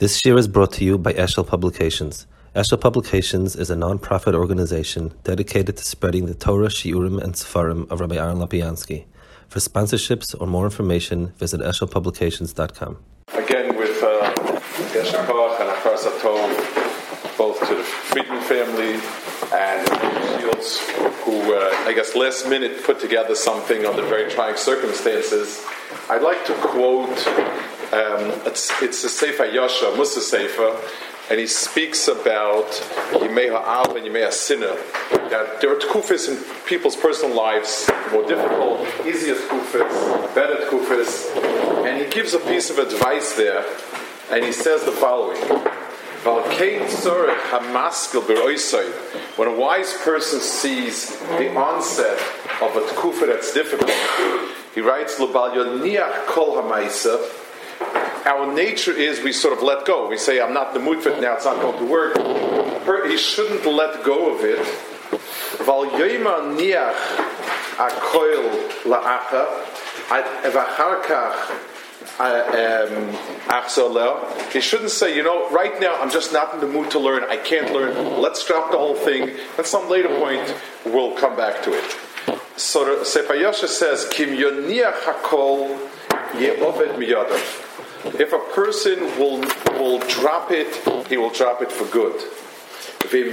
[0.00, 2.26] This year is brought to you by Eshel Publications.
[2.56, 8.00] Eshel Publications is a non-profit organization dedicated to spreading the Torah, Shiurim, and Sefarim of
[8.00, 9.04] Rabbi Aaron Lapiansky.
[9.48, 12.96] For sponsorships or more information, visit eshelpublications.com.
[13.34, 18.94] Again, with uh, and Satov, both to the Friedman family
[19.52, 19.86] and
[20.40, 20.80] Shields,
[21.24, 25.62] who, uh, I guess, last minute put together something under very trying circumstances.
[26.08, 27.18] I'd like to quote,
[27.92, 30.76] um, it's, it's a Sefer Yasha, Musa Sefer,
[31.28, 32.70] and he speaks about
[33.12, 34.76] Yimei Ha'av and Yimei Ha'sinah.
[35.30, 41.34] That there are tkufis in people's personal lives, more difficult, easier tkufis, better tkufis,
[41.84, 43.64] and he gives a piece of advice there,
[44.30, 45.40] and he says the following.
[49.36, 52.20] When a wise person sees the onset
[52.60, 53.90] of a tkufa that's difficult,
[54.74, 55.18] he writes,
[58.26, 60.08] our nature is we sort of let go.
[60.08, 62.16] We say, I'm not in the mood for it now, it's not going to work.
[63.06, 64.58] He shouldn't let go of it.
[72.18, 76.90] Uh, um, he shouldn't say, you know, right now I'm just not in the mood
[76.92, 81.16] to learn, I can't learn, let's drop the whole thing, at some later point we'll
[81.16, 81.96] come back to it.
[82.56, 85.78] So Sefer Yosha says, Kim yoniach hakol
[86.38, 87.69] ye'oved miyadav.
[88.04, 89.40] If a person will,
[89.78, 90.74] will drop it,
[91.08, 92.20] he will drop it for good.
[93.00, 93.32] But if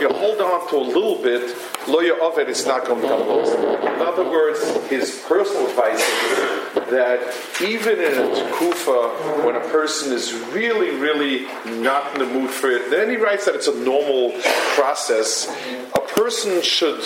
[0.00, 3.28] you hold on to a little bit, loya of it is not going to come
[3.28, 3.56] lost.
[3.56, 7.20] In other words, his personal advice is that
[7.62, 11.46] even in a tukufa, when a person is really, really
[11.80, 14.32] not in the mood for it, then he writes that it's a normal
[14.74, 15.46] process.
[15.94, 17.00] A person should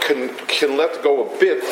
[0.00, 1.62] can can let go a bit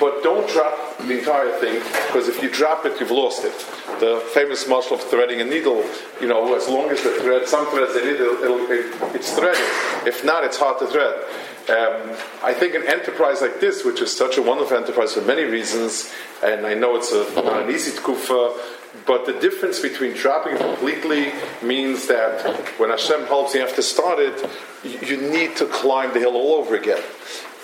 [0.00, 1.74] but don't drop the entire thing
[2.06, 3.52] because if you drop it, you've lost it.
[4.00, 5.84] The famous muscle of threading a needle,
[6.20, 9.60] you know, as long as the thread, some threads they need, it, it's threaded.
[10.08, 11.14] If not, it's hard to thread.
[11.68, 15.44] Um, I think an enterprise like this, which is such a wonderful enterprise for many
[15.44, 16.12] reasons,
[16.42, 18.58] and I know it's a, not an easy tkufa,
[19.06, 24.18] but the difference between dropping completely means that when Hashem helps you have to start
[24.18, 24.50] it,
[24.82, 27.02] you need to climb the hill all over again.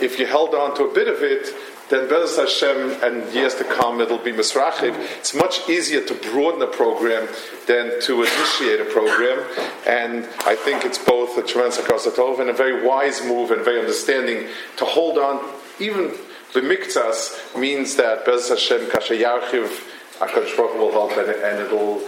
[0.00, 1.52] If you held on to a bit of it,
[1.88, 4.94] then Bezos Hashem and years to come it'll be Misrachiv.
[5.18, 7.28] It's much easier to broaden a program
[7.66, 9.44] than to initiate a program.
[9.86, 13.78] And I think it's both a tremendous akasatov and a very wise move and very
[13.78, 14.48] understanding
[14.78, 15.48] to hold on.
[15.78, 16.12] Even
[16.54, 22.02] the miktas means that Bezos Hashem HaKadosh Baruch will help and, and, it'll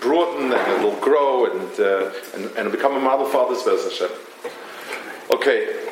[0.00, 4.10] broaden and it'll grow and, uh, and, and become a model for others, Bezos Hashem.
[5.34, 5.85] Okay,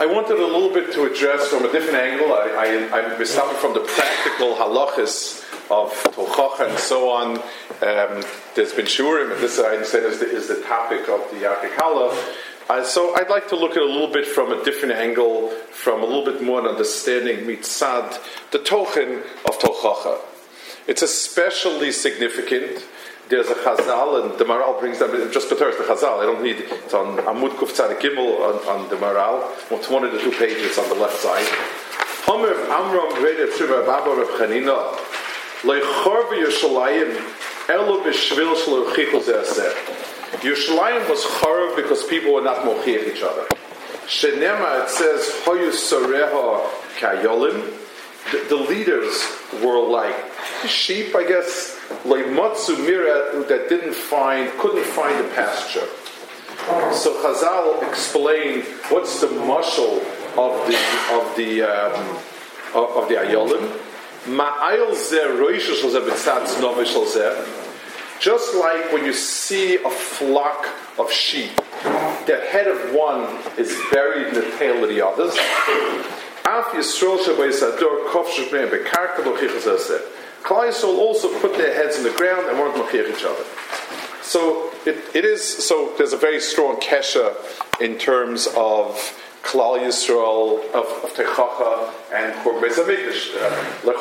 [0.00, 2.32] I wanted a little bit to address from a different angle.
[2.32, 5.42] I, I, I'm stopping from the practical halachas
[5.72, 7.38] of Tochacha and so on.
[7.38, 11.38] Um, there's been shurim, and this I understand is the, is the topic of the
[11.38, 12.16] Yarchei Kallah.
[12.68, 16.00] Uh, so I'd like to look at a little bit from a different angle, from
[16.04, 18.20] a little bit more understanding mitzad,
[18.52, 20.20] the tochen of Tochacha.
[20.86, 22.84] It's especially significant
[23.28, 26.20] there's a Chazal, and the Maharal brings them just Pateris, the Chazal.
[26.20, 29.44] I don't need it's on Amud Kuf Gimel on, on the Maharal.
[29.70, 31.46] It's one of the two pages on the left side.
[32.24, 34.94] Homer Amram Rede Tshuva Baba Reb Chanina
[35.62, 39.72] Leichor Yerushalayim Elo B'Shvil Shlo Chichol Zeh
[40.40, 43.46] Yerushalayim was chorv because people were not mochiach each other.
[44.06, 46.66] Shenema it says Hoyu Soreha
[46.98, 47.77] Kayolim.
[48.30, 49.24] The, the leaders
[49.62, 50.14] were like
[50.66, 55.88] sheep, I guess Leimatsu mira that didn't find, couldn't find a pasture.
[56.92, 60.02] So Chazal explain what's the muscle
[60.36, 60.76] of the
[61.12, 62.16] of the um,
[62.74, 63.80] of, of the ayolim.
[68.20, 70.66] Just like when you see a flock
[70.98, 71.54] of sheep,
[72.26, 75.34] the head of one is buried in the tail of the others.
[76.48, 77.18] Af Yisrael
[78.08, 78.26] Kof
[78.70, 79.22] Bekarka
[80.42, 83.44] Klal Yisrael also put their heads in the ground and weren't machir each other.
[84.22, 85.42] So it, it is.
[85.66, 87.34] So there's a very strong kesha
[87.82, 88.96] in terms of
[89.42, 93.36] Klal Yisrael of, of Techacha and Churban Hamikdash.
[93.36, 93.92] Uh,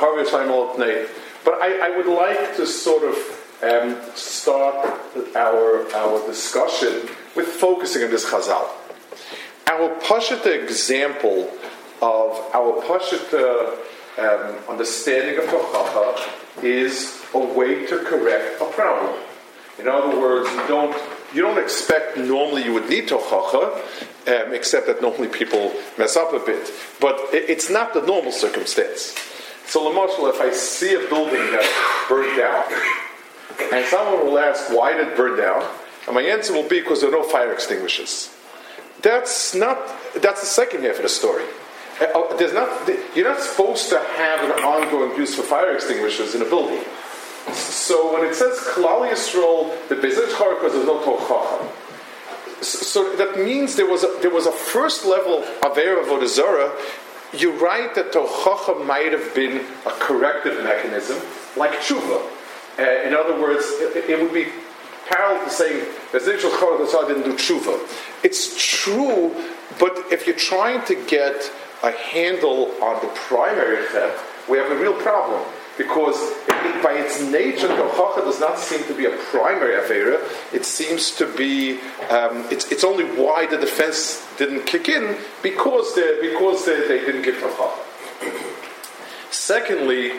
[1.44, 3.16] but I, I would like to sort of
[3.62, 5.02] um, start
[5.36, 8.70] our our discussion with focusing on this Chazal.
[9.68, 11.52] Our Pashita example
[12.02, 13.78] of our Pashita
[14.18, 19.16] um, understanding of Tochacha is a way to correct a problem.
[19.80, 20.96] In other words, you don't
[21.34, 23.76] you don't expect normally you would need Tochacha,
[24.28, 26.72] um, except that normally people mess up a bit.
[27.02, 29.14] But it, it's not the normal circumstance.
[29.66, 32.64] So, Lamarshal, if I see a building that burnt down,
[33.74, 35.64] And someone will ask, why did it burn down?
[36.06, 38.34] And my answer will be because there are no fire extinguishers.
[39.02, 39.78] That's not,
[40.16, 41.44] that's the second half of the story.
[42.00, 46.36] Uh, uh, there's not, you're not supposed to have an ongoing use for fire extinguishers
[46.36, 46.84] in a building.
[47.54, 52.64] So when it says Klal Yisrael, the Bezet Charkos, there's no Tochacha.
[52.64, 56.76] So that means there was a, there was a first level of Avodah Zarah.
[57.34, 61.20] You're right that Tochacha might have been a corrective mechanism,
[61.56, 62.26] like tshuva.
[62.80, 64.48] Uh, in other words, it, it would be
[65.08, 67.80] parallel to saying residential chorah didn't do tshuva.
[68.24, 69.34] It's true,
[69.80, 71.52] but if you're trying to get
[71.84, 75.44] a handle on the primary theft, we have a real problem.
[75.78, 80.20] Because it, by its nature, hocha does not seem to be a primary avera.
[80.52, 81.80] It seems to be.
[82.10, 87.00] Um, it's, it's only why the defense didn't kick in because they because they, they
[87.02, 87.72] didn't give hocha.
[89.30, 90.14] Secondly,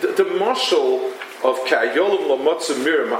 [0.00, 1.12] the, the marshal
[1.44, 3.12] of Ka'yolim Lamotzu Mirim,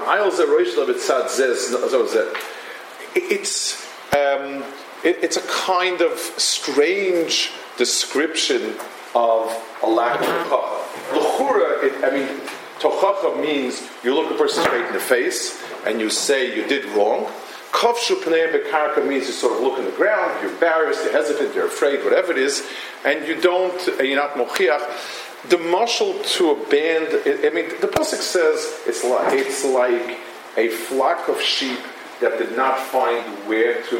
[3.14, 4.64] it's um,
[5.04, 8.74] it, it's a kind of strange description
[9.14, 9.50] of
[9.82, 10.56] a lack of uh-huh.
[10.56, 11.16] tochacha.
[11.16, 12.40] L'chura, I mean,
[12.78, 16.84] tochacha means you look a person straight in the face and you say you did
[16.96, 17.26] wrong.
[17.72, 21.54] Kafshu pnei bekarka means you sort of look in the ground, you're embarrassed, you're hesitant,
[21.54, 22.66] you're afraid, whatever it is,
[23.04, 25.48] and you don't, you're not mochiach.
[25.50, 27.08] The muscle to a band,
[27.44, 30.18] I mean, the pasuk says it's like it's like
[30.56, 31.78] a flock of sheep
[32.20, 33.98] that did not find where to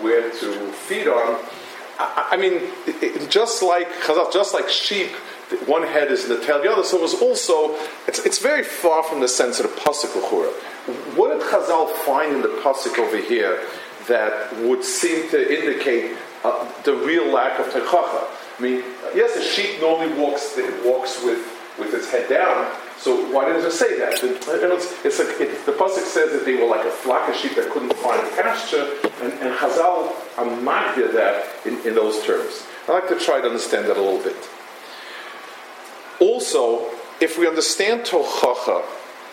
[0.00, 1.36] where to feed on.
[2.00, 2.62] I, mean,
[3.28, 3.88] just like
[4.32, 5.10] just like sheep,
[5.66, 6.84] one head is in the tail, of the other.
[6.84, 7.76] So it was also
[8.06, 10.52] it's, it's very far from the sense of the pasuk l'chura.
[11.16, 13.62] What did Chazal find in the pasuk over here
[14.08, 18.26] that would seem to indicate uh, the real lack of techacha?
[18.58, 18.82] I mean,
[19.14, 21.46] yes, a sheep normally walks walks with,
[21.78, 22.70] with its head down.
[23.00, 24.22] So why didn't it say that?
[24.22, 27.70] It's, it's it, the pasuk says that they were like a flock of sheep that
[27.70, 28.86] couldn't find pasture,
[29.22, 32.66] and, and Chazal amagdir that in, in those terms.
[32.86, 34.36] I'd like to try to understand that a little bit.
[36.20, 36.90] Also,
[37.22, 38.84] if we understand tochacha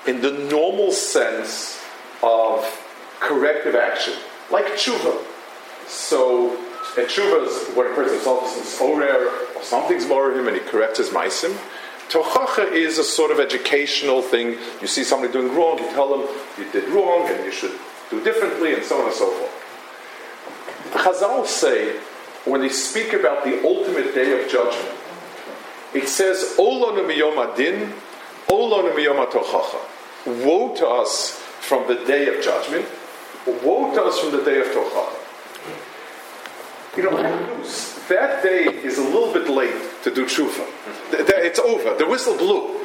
[0.08, 1.84] in the normal sense
[2.24, 2.64] of
[3.20, 4.14] corrective action,
[4.50, 5.26] like tshuva,
[5.88, 6.52] so
[6.98, 11.00] and tshuva is when a person is orer or something's more him and he corrects
[11.00, 11.54] his maisim.
[12.10, 14.58] Tochacha is a sort of educational thing.
[14.82, 16.28] You see somebody doing wrong, you tell them
[16.58, 17.74] you did wrong and you should
[18.10, 19.52] do differently, and so on and so forth.
[20.94, 22.00] Chazal say
[22.46, 24.96] when they speak about the ultimate day of judgment,
[25.94, 27.08] it says Olonu
[27.54, 27.94] adin.
[28.50, 28.82] Woe
[30.76, 32.86] to us from the day of judgment.
[33.46, 35.28] Woe to us from the day of tochacha
[36.98, 37.16] you know,
[38.10, 39.76] that day is a little bit late
[40.08, 40.66] to do tshuva.
[41.12, 41.96] It's over.
[41.96, 42.80] The whistle blew.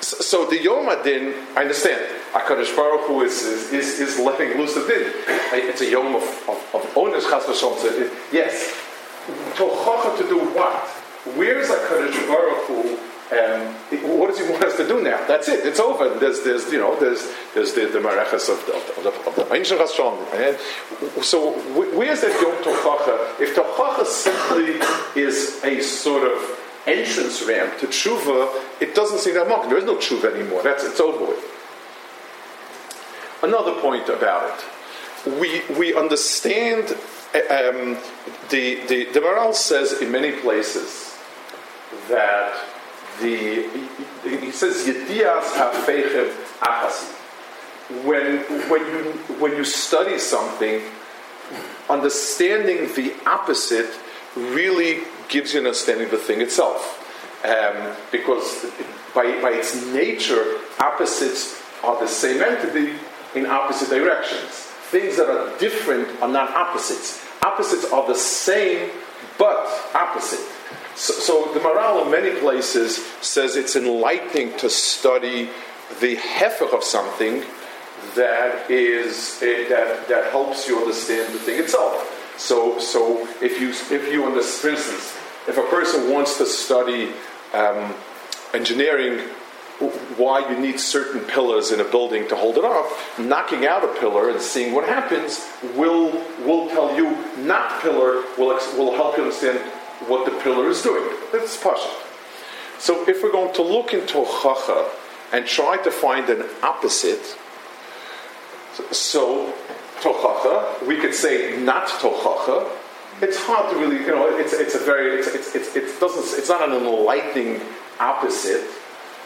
[0.00, 2.00] So the Yom Adin, I understand.
[2.32, 5.12] Hakadosh Baruch Hu is, is, is, letting loose the din.
[5.52, 7.46] It's a Yom of, of, of onus chas
[8.32, 8.74] Yes.
[9.54, 10.86] Tochacha to do what?
[11.36, 12.98] Where's Hakadosh Baruch Hu
[13.30, 13.74] and
[14.18, 15.22] what does he want us to do now?
[15.26, 15.66] That's it.
[15.66, 16.18] It's over.
[16.18, 19.54] There's, there's you know, there's, there's the, the marachas of the, of the, of the
[19.54, 20.58] ancient Hashon.
[21.22, 23.40] So where's that Yom Tochacha?
[23.40, 26.57] If Tochacha simply is a sort of
[26.88, 29.68] entrance ramp to tshuva, it doesn't seem that much.
[29.68, 30.62] There is no tshuva anymore.
[30.62, 31.44] That's it's over with.
[33.42, 36.96] Another point about it, we we understand.
[37.34, 37.98] Um,
[38.48, 41.14] the the the Maharal says in many places
[42.08, 42.54] that
[43.20, 43.68] the
[44.24, 47.14] he says Yedias hafechev achasi.
[48.04, 48.38] When
[48.70, 50.82] when you when you study something,
[51.88, 53.90] understanding the opposite
[54.36, 57.04] really gives you an understanding of the thing itself.
[57.44, 58.66] Um, because
[59.14, 62.94] by, by its nature, opposites are the same entity
[63.34, 64.50] in opposite directions.
[64.90, 67.24] Things that are different are not opposites.
[67.42, 68.90] Opposites are the same
[69.38, 70.44] but opposite.
[70.96, 75.48] So, so the Maharal in many places says it's enlightening to study
[76.00, 77.44] the hefer of something
[78.14, 82.17] that is uh, that that helps you understand the thing itself.
[82.38, 85.18] So, so if you if you understand, for instance,
[85.48, 87.10] if a person wants to study
[87.52, 87.94] um,
[88.54, 89.18] engineering,
[90.16, 92.86] why you need certain pillars in a building to hold it up,
[93.18, 96.10] knocking out a pillar and seeing what happens will
[96.44, 99.58] will tell you not pillar will will help you understand
[100.06, 101.04] what the pillar is doing.
[101.32, 101.90] That's Pasha.
[102.78, 104.88] So if we're going to look into Chacha
[105.32, 107.36] and try to find an opposite,
[108.92, 109.52] so
[110.00, 112.68] Tochacha, we could say not Tochacha.
[113.20, 116.38] It's hard to really, you know, it's, it's a very, it's, it's, it's, it doesn't,
[116.38, 117.60] it's not an enlightening
[117.98, 118.68] opposite,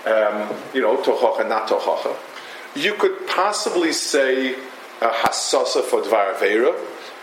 [0.06, 2.16] um, you know, Tochacha, not Tochacha.
[2.74, 6.74] You could possibly say a hasasa for dvar avera.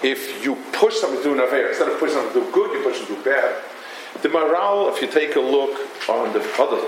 [0.04, 2.72] If you push something to do an avera, instead of pushing something to do good,
[2.78, 3.56] you push it to do bad.
[4.22, 5.80] The Maharal, if you take a look
[6.10, 6.82] on the other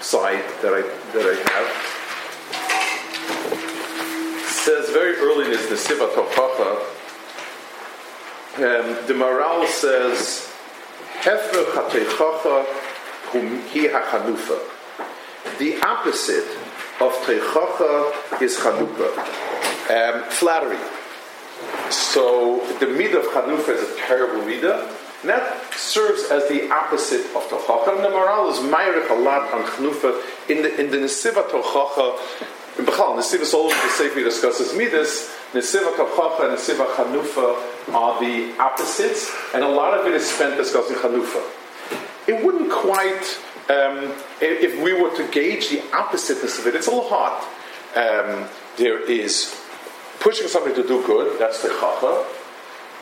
[0.00, 0.82] side that I
[1.12, 1.68] that I have,
[4.66, 6.70] says very early in his Nesiv HaTochacha,
[8.56, 10.52] um, the Maharal says,
[11.20, 12.56] Hefer hachanufa.
[15.58, 16.48] The opposite
[17.00, 19.08] of Techacha is Chanupa.
[19.88, 20.78] Um, flattery.
[21.90, 24.90] So the midah of Chanufa is a terrible midah.
[25.20, 27.94] And that serves as the opposite of Tochacha.
[27.94, 30.20] And the Maharal is Mayrich a lot on Chanufa.
[30.50, 32.18] In the, in the Nesiv HaTochacha,
[32.78, 35.32] in Bechal, Nesivos Olam, the Sefer discusses midas.
[35.52, 39.30] Nesiv HaTochacha and Nesiv HaChanufa are the opposites.
[39.54, 41.42] And a lot of it is spent discussing Chanufa.
[42.28, 46.90] It wouldn't quite um, if we were to gauge the oppositeness of it, it's a
[46.90, 47.42] little hard.
[47.96, 49.60] Um, there is
[50.20, 52.24] pushing somebody to do good, that's the chacha.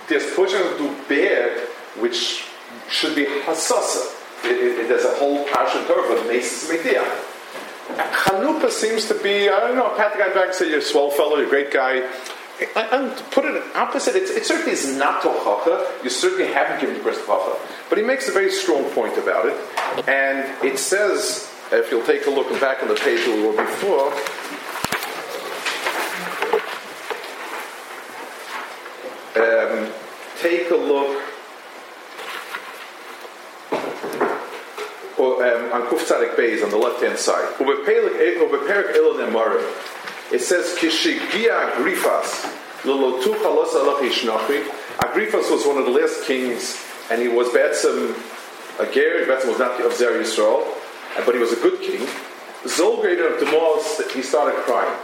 [0.08, 1.58] There's pushing to do bad,
[1.98, 2.46] which
[2.88, 4.12] should be hasasa.
[4.44, 7.02] It, it, there's a whole passion Torah mesis media.
[7.88, 10.82] Chanupa seems to be, I don't know, pat the guy back and say, you're a
[10.82, 12.08] swell fellow, you're a great guy.
[12.76, 16.02] And to put it opposite, it, it certainly is not tochacha.
[16.04, 17.58] You certainly haven't given the person tochacha.
[17.88, 20.08] But he makes a very strong point about it.
[20.08, 24.12] And it says, if you'll take a look back on the page we were before,
[29.36, 29.92] um,
[30.40, 31.22] take a look
[35.18, 37.52] or, um, on Kuf Tzadik Beis on the left hand side.
[37.58, 37.64] Eh,
[40.32, 42.44] it says, Kishigia Agrifas,
[44.98, 48.14] Agrifas was one of the last kings, and he was Batsum,
[48.78, 50.64] a uh, Ger, Batsum was not of Zer Yisrael,
[51.16, 52.06] uh, but he was a good king.
[52.64, 54.96] Zolgrader of Demos, he started crying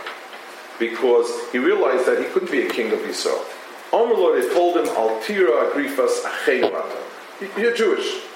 [0.78, 3.44] because he realized that he couldn't be a king of Yisrael.
[3.92, 6.70] Omer Lord told him, Altira Agrifas Achein
[7.58, 8.29] You're Jewish.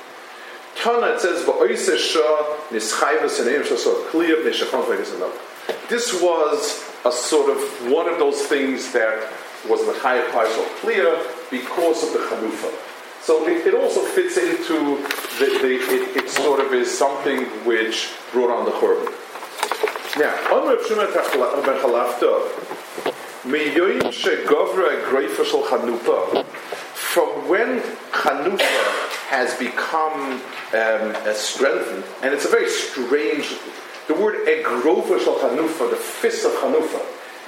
[0.77, 1.45] Tana, it says,
[5.89, 9.33] This was a sort of one of those things that
[9.69, 11.19] was the higher price of clear
[11.51, 12.73] because of the chanufa.
[13.23, 15.01] So it, it also fits into
[15.39, 19.09] the, the it, it, sort of is something which brought on the churban.
[20.19, 21.09] Now, on Shimon
[21.65, 21.79] ben
[26.93, 27.81] from when
[28.13, 28.59] chanupa
[29.29, 30.41] has become
[30.75, 33.57] um, strengthened, and it's a very strange
[34.07, 35.39] the word egrova shel
[35.89, 37.01] the fist of chanufa,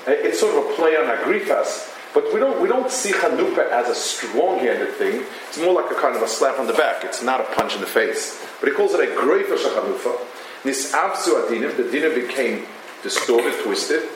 [0.09, 3.71] uh, it's sort of a play on agrifas, but we don't, we don't see chanufa
[3.71, 5.23] as a strong-handed thing.
[5.49, 7.05] It's more like a kind of a slap on the back.
[7.05, 8.43] It's not a punch in the face.
[8.59, 10.19] But he calls it a greifa shel chanufa.
[10.63, 12.65] Nisavzu adinim, the dinim became
[13.03, 14.09] distorted, twisted.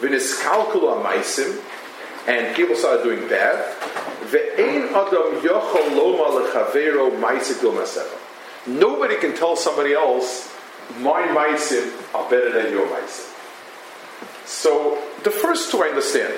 [0.00, 1.62] Amaisim,
[2.26, 3.74] and people started doing bad.
[4.26, 5.42] Ve'ein adam.
[8.66, 10.52] Nobody can tell somebody else
[11.00, 13.32] my maisim are better than your maisim.
[14.44, 16.34] So the first two I understand.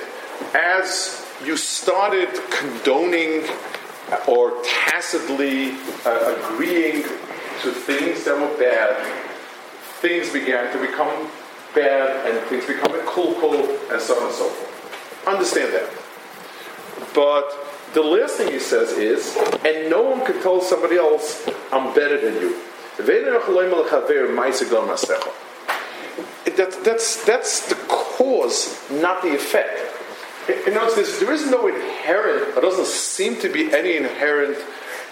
[0.54, 3.44] As you started condoning
[4.26, 5.72] or tacitly
[6.06, 8.96] uh, agreeing to things that were bad,
[10.00, 11.28] things began to become
[11.78, 15.26] bad and things become cool, cool, and so on and so forth.
[15.26, 15.88] Understand that.
[17.14, 17.52] But
[17.94, 22.20] the last thing he says is, and no one can tell somebody else, I'm better
[22.20, 22.56] than you.
[26.56, 29.78] That, that's, that's the cause, not the effect.
[30.66, 34.56] In other words, there is no inherent, there doesn't seem to be any inherent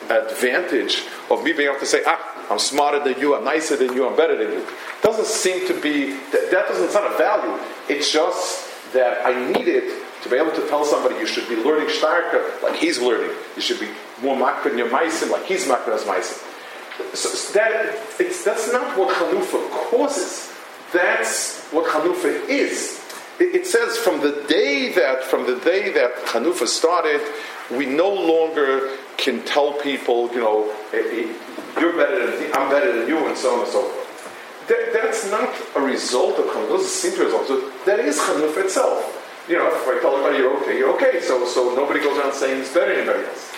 [0.09, 3.93] advantage of me being able to say, ah, I'm smarter than you, I'm nicer than
[3.93, 4.67] you, I'm better than you.
[5.03, 7.63] Doesn't seem to be, that, that doesn't, not a value.
[7.89, 11.57] It's just that I need it to be able to tell somebody you should be
[11.57, 13.37] learning starker like he's learning.
[13.55, 13.89] You should be
[14.23, 16.43] more makar than your meisim like he's makar as meisim.
[17.15, 20.53] So that, it's, that's not what Hanufa causes.
[20.93, 23.03] That's what Hanufa is.
[23.39, 27.21] It, it, says from the day that from the day that Hanufa started,
[27.71, 31.33] we no longer can tell people, you know, eh, eh,
[31.79, 34.69] you're better than me, I'm better than you, and so on and so forth.
[34.69, 36.69] That, that's not a result of Chanufa.
[36.69, 37.47] doesn't seem to be a result.
[37.47, 39.45] So that is Chanufa itself.
[39.49, 41.21] You know, if I tell everybody you're okay, you're okay.
[41.21, 43.53] So, so nobody goes around saying it's better than anybody else.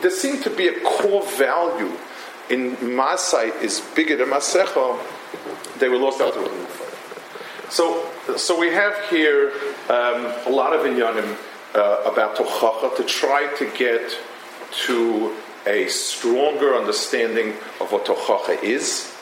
[0.00, 1.96] There seems to be a core value
[2.50, 4.98] in Masai is bigger than Masecha,
[5.78, 9.52] they were lost out to a So, so we have here
[9.88, 11.38] um, a lot of inyanim
[11.74, 14.18] uh, about Tochacha to try to get
[14.86, 15.36] to
[15.66, 17.50] a stronger understanding
[17.80, 19.14] of what Tochacha is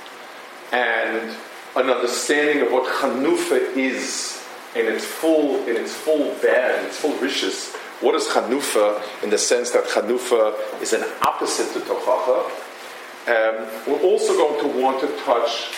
[0.73, 1.37] and
[1.77, 6.33] an understanding of what Chanufa is in its full in its full
[6.79, 7.75] in its full riches.
[8.01, 12.51] What is Chanufa in the sense that Chanufa is an opposite to Tochacha?
[13.29, 15.73] Um, we're also going to want to touch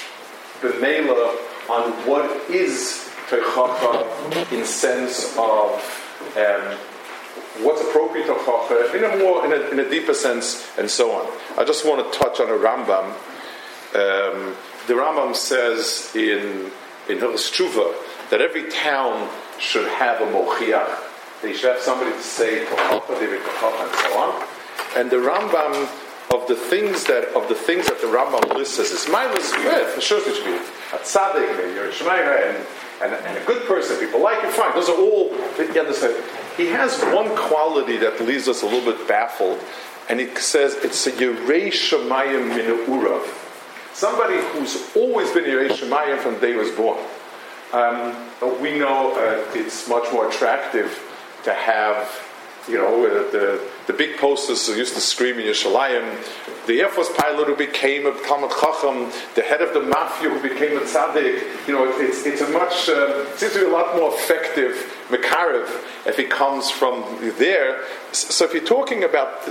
[0.60, 0.68] the
[1.68, 5.80] on what is Tochacha in sense of
[6.36, 6.78] um,
[7.64, 11.30] what's appropriate Tochacha in a more in a, in a, deeper sense, and so on.
[11.58, 13.06] I just want to touch on a Rambam.
[13.94, 16.70] Um, the Rambam says in
[17.08, 20.98] in Hilchos that every town should have a mochiach.
[21.42, 24.48] They should have somebody to say Tochacha, David Tochacha, and so on.
[24.96, 25.88] And the Rambam
[26.32, 30.00] of the things that of the things that the Rambam lists his mindless, yeah, for
[30.00, 32.66] sure it should be a tzaddik, a Yerushalayim, and,
[33.02, 33.98] and, and a good person.
[33.98, 34.72] People like him, fine.
[34.74, 36.14] Those are all you understand.
[36.60, 39.58] He has one quality that leaves us a little bit baffled,
[40.10, 43.26] and he says it's a Yerei Shemayim Min
[43.94, 46.98] Somebody who's always been Yerei Shemayim from the day he was born.
[47.72, 48.14] Um,
[48.60, 51.00] we know uh, it's much more attractive
[51.44, 52.10] to have
[52.68, 57.10] you know, the, the big posters who used to scream in Yerushalayim, the Air Force
[57.16, 61.66] pilot who became a Talmud Chacham, the head of the mafia who became a tzaddik,
[61.66, 65.66] you know, it's, it's a much, uh, seems to be a lot more effective Mekarev
[66.06, 67.02] if he comes from
[67.38, 67.82] there.
[68.12, 69.42] So if you're talking about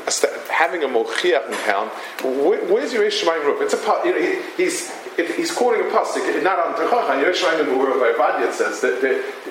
[0.47, 1.87] having a Mochiach in town,
[2.23, 3.61] where, where's your Ishmael roof?
[3.61, 4.89] It's a, you know, he's,
[5.35, 9.01] he's quoting a pasuk, not on Techacha, Yerushalayim Urav it says that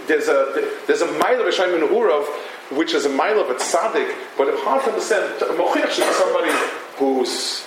[0.07, 2.25] there's a, there's a mile of Yerushalayim and Urav
[2.71, 5.41] which is a mile of a tzaddik, but hard to understand.
[5.43, 6.53] A mochiach be somebody
[6.97, 7.65] who's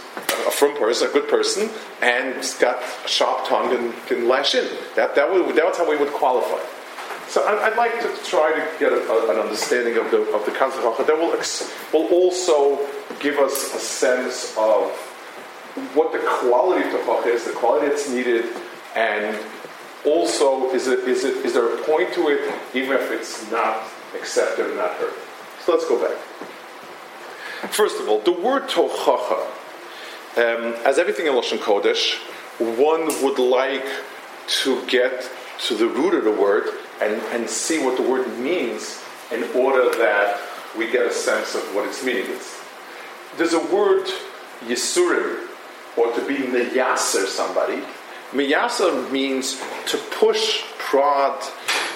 [0.47, 1.69] a firm person, a good person,
[2.01, 4.67] and got a sharp tongue and can lash in.
[4.95, 6.61] That, that would, that's how we would qualify.
[7.27, 10.83] So I'd like to try to get a, an understanding of the of the concept
[10.83, 12.85] of that will ex, will also
[13.21, 14.91] give us a sense of
[15.93, 18.47] what the quality of tefach is, the quality that's needed,
[18.97, 19.39] and
[20.05, 23.81] also is it is it is there a point to it, even if it's not
[24.15, 25.13] accepted and not heard.
[25.65, 26.17] So let's go back.
[27.71, 29.45] First of all, the word tochacha,
[30.37, 32.17] um, as everything in Lashon Kodesh,
[32.77, 33.85] one would like
[34.47, 35.29] to get
[35.67, 36.67] to the root of the word
[37.01, 40.39] and, and see what the word means in order that
[40.77, 42.59] we get a sense of what its meaning is.
[43.37, 44.07] There's a word
[44.61, 45.47] yisurim,
[45.97, 47.81] or to be meyaser somebody.
[48.31, 51.41] Meyaser means to push, prod,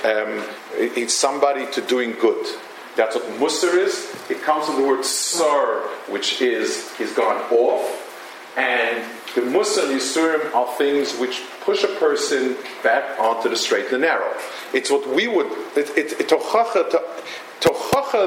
[0.03, 0.43] um,
[0.77, 2.45] it's somebody to doing good.
[2.95, 4.15] That's what musar is.
[4.29, 8.01] It comes from the word sar, which is he's gone off.
[8.57, 9.03] And
[9.35, 14.01] the musar and yisurim are things which push a person back onto the straight and
[14.01, 14.33] narrow.
[14.73, 16.89] It's what we would, it's it, it, tochacha,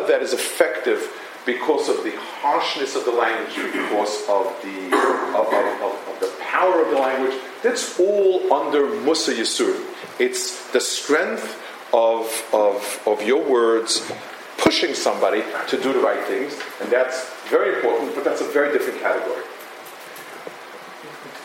[0.06, 1.08] that is effective
[1.46, 4.94] because of the harshness of the language, because of the,
[5.34, 7.34] of, of, of, of the power of the language.
[7.62, 9.82] That's all under Musa Yisurim.
[10.18, 11.56] It's the strength
[11.92, 14.10] of, of, of your words
[14.58, 18.72] pushing somebody to do the right things, and that's very important, but that's a very
[18.72, 19.42] different category.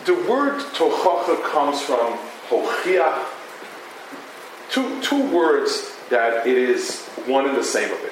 [0.05, 2.17] The word tochacha comes from
[2.49, 3.25] hochiach,
[4.69, 8.11] two, two words that it is one and the same of it.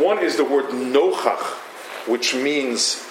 [0.00, 1.42] One is the word nochach,
[2.06, 3.04] which means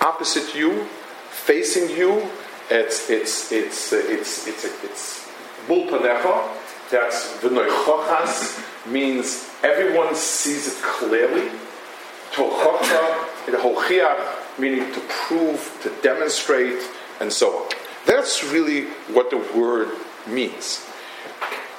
[0.00, 0.84] opposite you,
[1.30, 2.28] facing you.
[2.70, 5.28] It's it's it's it's it's it's, it's, it's
[6.90, 11.50] that's v'noichochas means everyone sees it clearly.
[12.32, 16.82] Tochocha, hochiach, meaning to prove, to demonstrate,
[17.20, 17.68] and so on.
[18.06, 19.90] That's really what the word
[20.26, 20.86] means.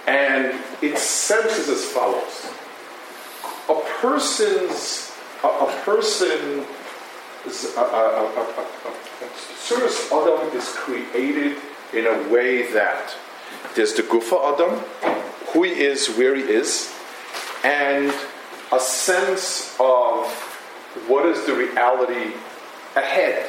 [0.07, 2.51] And its sense is as follows.
[3.69, 5.11] A person's,
[5.43, 6.65] a, a person,
[7.45, 8.59] a, a, a,
[10.55, 11.57] is created
[11.93, 13.15] in a way that
[13.75, 14.79] there's the Gufa Adam,
[15.53, 16.93] who he is, where he is,
[17.63, 18.13] and
[18.71, 20.27] a sense of
[21.07, 22.33] what is the reality
[22.95, 23.45] ahead,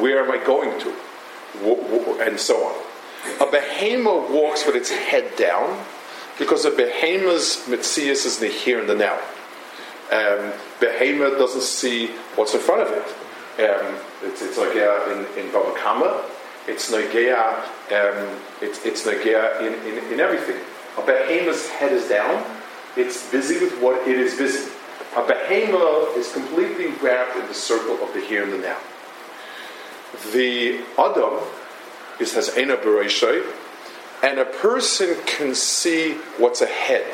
[0.00, 2.82] where am I going to, and so on.
[3.40, 5.84] A behemoth walks with its head down
[6.38, 9.18] because a behemoth's mitzias is the here and the now.
[10.12, 13.04] Um, behemoth doesn't see what's in front of it.
[13.56, 16.24] Um, it's, it's like uh, in, in Baba Kama,
[16.66, 17.58] it's Nogea,
[17.92, 20.60] um, it's, it's Nogea in, in, in everything.
[20.96, 22.44] A behemoth's head is down,
[22.96, 24.70] it's busy with what it is busy.
[25.16, 28.78] A behemoth is completely wrapped in the circle of the here and the now.
[30.32, 31.40] The Adam
[32.18, 33.44] is, has Ena Bereishay,
[34.22, 37.04] and a person can see what's ahead.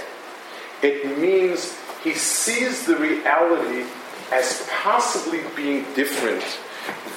[0.83, 3.87] It means he sees the reality
[4.33, 6.45] as possibly being different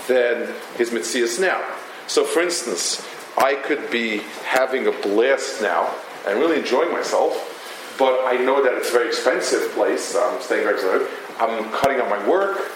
[0.07, 1.63] than his Metzias now.
[2.07, 3.05] So, for instance,
[3.37, 5.93] I could be having a blast now
[6.27, 10.15] and really enjoying myself, but I know that it's a very expensive place.
[10.15, 11.35] I'm staying very expensive.
[11.39, 12.71] I'm cutting out my work.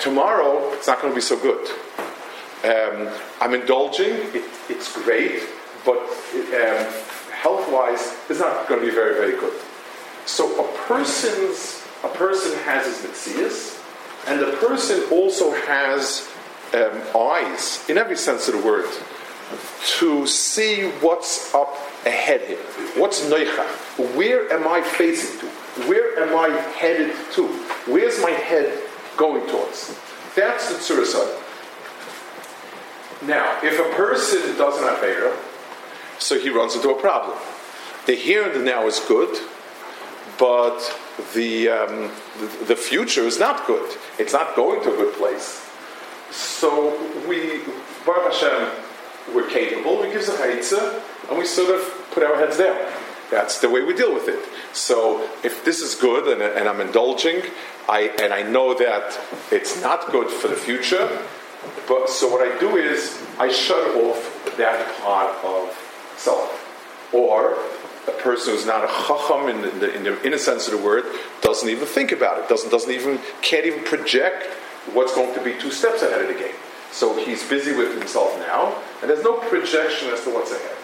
[0.00, 1.68] Tomorrow, it's not going to be so good.
[2.64, 3.08] Um,
[3.40, 4.14] I'm indulging.
[4.34, 5.42] It, it's great,
[5.84, 6.86] but um,
[7.32, 9.54] health-wise, it's not going to be very, very good.
[10.26, 13.82] So a person's a person has his mitzias,
[14.28, 16.28] and the person also has
[16.74, 18.86] um, eyes, in every sense of the word,
[19.98, 22.58] to see what's up ahead here.
[22.96, 23.66] What's noicha?
[24.14, 25.46] Where am I facing to?
[25.88, 27.46] Where am I headed to?
[27.86, 28.78] Where's my head
[29.16, 29.98] going towards?
[30.34, 31.44] That's the tsurasad.
[33.26, 35.36] Now, if a person doesn't have Veda,
[36.18, 37.38] so he runs into a problem.
[38.06, 39.36] The here and the now is good,
[40.38, 40.78] but
[41.34, 43.96] the, um, the, the future is not good.
[44.18, 45.67] It's not going to a good place.
[46.30, 46.96] So
[47.28, 47.62] we,
[48.04, 48.70] Baruch Hashem,
[49.34, 50.00] we're capable.
[50.00, 52.78] We give the chayitza, and we sort of put our heads down.
[53.30, 54.38] That's the way we deal with it.
[54.74, 57.42] So if this is good and, and I'm indulging,
[57.88, 61.20] I, and I know that it's not good for the future,
[61.86, 66.64] but so what I do is I shut off that part of self.
[67.12, 67.58] Or
[68.06, 70.78] a person who's not a chacham in the, in the, in the inner sense of
[70.78, 71.04] the word
[71.42, 74.46] doesn't even think about it, doesn't, doesn't even, can't even project
[74.94, 76.54] what's going to be two steps ahead of the game.
[76.90, 80.76] So he's busy with himself now, and there's no projection as to what's ahead.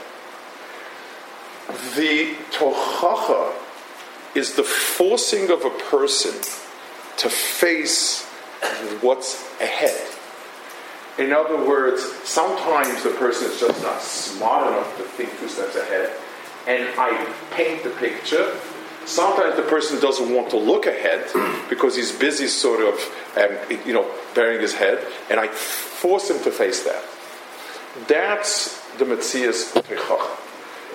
[1.97, 3.55] The tochacha
[4.35, 6.33] is the forcing of a person
[7.17, 8.25] to face
[9.01, 10.11] what's ahead.
[11.17, 15.77] In other words, sometimes the person is just not smart enough to think two steps
[15.77, 16.13] ahead,
[16.67, 18.57] and I paint the picture.
[19.07, 21.27] Sometimes the person doesn't want to look ahead
[21.69, 22.95] because he's busy, sort of,
[23.37, 27.03] um, you know, burying his head, and I force him to face that.
[28.09, 30.37] That's the Metzias Teichacha.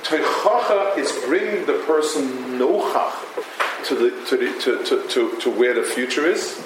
[0.03, 5.73] Teichacha is bringing the person nochach to, the, to, the, to, to, to, to where
[5.73, 6.57] the future is,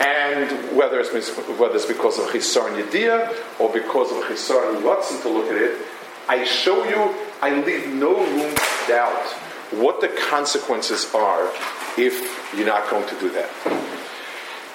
[0.00, 1.10] and whether it's,
[1.58, 5.86] whether it's because of Chisar Yediyah or because of Chisar Watson to look at it,
[6.28, 9.34] I show you, I leave no room to doubt
[9.72, 11.50] what the consequences are
[11.98, 13.50] if you're not going to do that.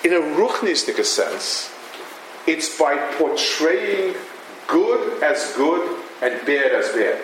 [0.04, 1.72] In a Ruchnistic sense,
[2.48, 4.16] it's by portraying
[4.68, 7.22] good as good and bad as bad.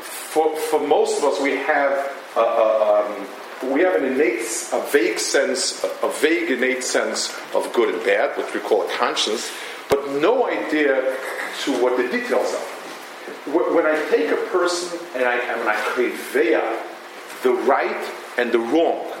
[0.00, 1.92] For, for most of us, we have
[2.36, 4.40] a, a, um, we have an innate,
[4.72, 8.92] a vague sense, a vague innate sense of good and bad, which we call a
[8.92, 9.50] conscience,
[9.88, 11.16] but no idea
[11.64, 13.74] to what the details are.
[13.74, 16.14] When I take a person and I, and I create
[17.42, 19.12] the right and the wrong,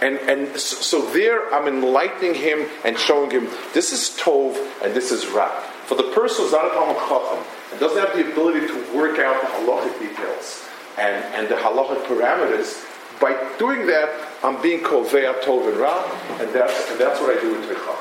[0.00, 5.10] and, and so there I'm enlightening him and showing him this is Tov and this
[5.10, 5.48] is Ra.
[5.86, 9.18] For the person who's not a Talmud Chacham and doesn't have the ability to work
[9.18, 12.84] out the halachic details and, and the halachic parameters,
[13.20, 16.04] by doing that, I'm being kovea tov and ra,
[16.40, 17.96] and that's and that's what I do in Tvicha.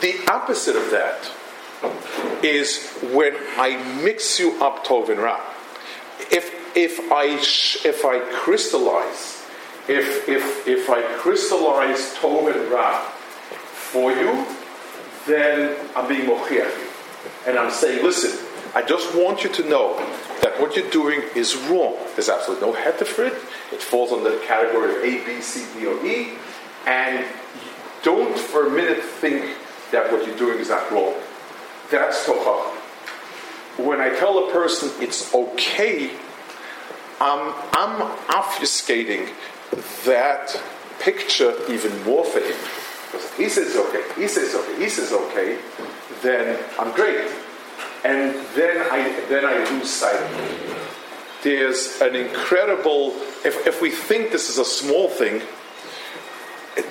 [0.00, 1.30] The opposite of that
[2.42, 5.40] is when I mix you up tov and ra.
[6.30, 7.24] If if I
[7.88, 9.44] if I crystallize,
[9.88, 13.00] if if if I crystallize tov and ra
[13.72, 14.46] for you,
[15.26, 16.88] then I'm being mochiach
[17.46, 18.38] and I'm saying, listen,
[18.74, 19.96] I just want you to know
[20.42, 21.96] that what you're doing is wrong.
[22.14, 23.34] There's absolutely no head for it.
[23.72, 26.34] It falls under the category of A, B, C, D, or E.
[26.86, 27.24] And
[28.02, 29.56] don't for a minute think
[29.90, 31.14] that what you're doing is not wrong.
[31.90, 32.74] That's tochach.
[33.78, 36.10] When I tell a person it's okay,
[37.20, 37.52] I'm,
[38.28, 39.30] obfuscating
[40.04, 40.60] that
[41.00, 42.56] picture even more for him.
[43.06, 45.58] Because he says okay, he says okay, he says okay,
[46.22, 47.30] then I'm great
[48.04, 50.14] and then I then I lose sight.
[50.14, 50.78] Of it.
[51.42, 53.10] There's an incredible.
[53.44, 55.42] If, if we think this is a small thing,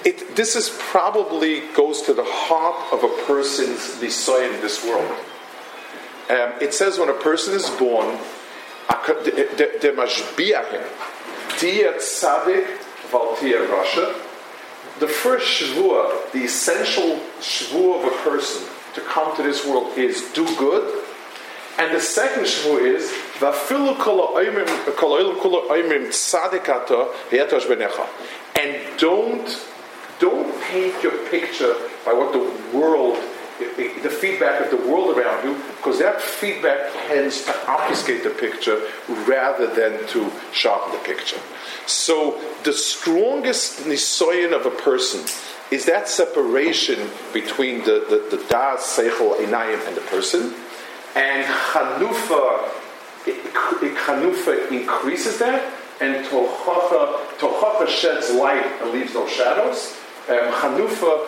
[0.06, 5.12] it, this is probably goes to the heart of a person's nisoy in this world.
[6.30, 8.18] Um, it says when a person is born,
[8.88, 12.66] the mashbiahim, tia tzadik
[13.12, 14.24] valtia rasha.
[15.00, 20.22] The first shvua, the essential shvua of a person to come to this world is
[20.34, 21.04] do good.
[21.78, 23.96] And the second shvu is vafilu
[28.56, 29.68] And don't
[30.20, 33.18] don't paint your picture by what the world,
[33.60, 38.82] the feedback of the world around you, because that feedback tends to obfuscate the picture
[39.26, 41.40] rather than to sharpen the picture.
[41.86, 45.26] So the strongest nisoyan of a person
[45.72, 50.54] is that separation between the, the, the Das, Seichel, Einayim, and the person.
[51.16, 52.70] And Chanufa,
[53.26, 59.98] Chanufa increases that and Tochacha, Tochacha sheds light and leaves no shadows.
[60.30, 61.28] Um, Chanufa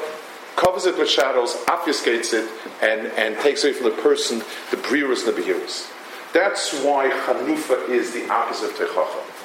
[0.55, 2.49] covers it with shadows, obfuscates it,
[2.81, 4.39] and, and takes away from the person
[4.71, 5.91] the Briras and the Behiras.
[6.33, 9.39] That's why Hanufa is the opposite of Tochacha.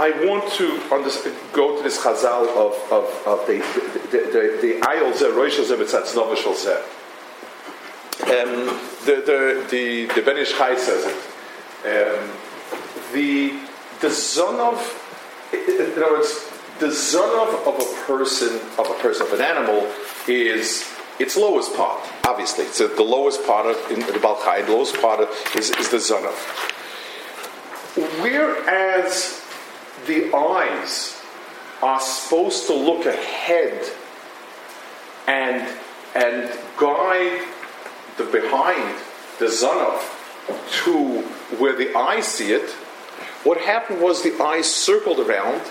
[0.00, 0.80] I want to
[1.52, 3.58] go to this chazal of, of, of the
[4.10, 5.76] the ayol zeh roishel zeh
[6.56, 6.82] zeh.
[8.22, 9.22] Um, the
[9.70, 11.16] the the Ben says it.
[11.86, 12.30] Um,
[13.12, 13.50] the
[14.00, 14.80] the zonov,
[15.52, 19.90] in other words, the zonov of a person of a person of an animal
[20.28, 20.84] is
[21.18, 22.02] its lowest part.
[22.26, 24.66] Obviously, it's the lowest part of in the balchai.
[24.66, 26.36] The lowest part of, is is the zonov.
[28.20, 29.42] Whereas
[30.06, 31.22] the eyes
[31.82, 33.90] are supposed to look ahead
[35.26, 35.66] and
[36.14, 37.42] and guide
[38.16, 38.96] the behind
[39.38, 40.00] the zonov
[40.84, 41.20] to
[41.58, 42.70] where the eyes see it.
[43.44, 45.62] What happened was the eyes circled around,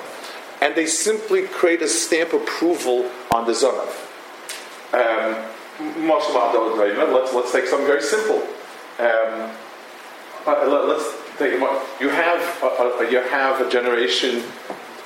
[0.62, 3.90] and they simply create a stamp approval on the zonov.
[4.94, 5.52] Um,
[6.08, 8.42] let's let's take something very simple.
[9.00, 9.52] Um,
[10.48, 11.26] uh, let's
[12.00, 14.42] you have a, a, you have a generation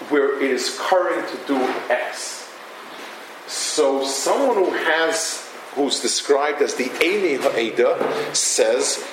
[0.09, 1.57] where it is current to do
[1.89, 2.49] X.
[3.47, 9.03] So someone who has who's described as the Eini Ha'eda says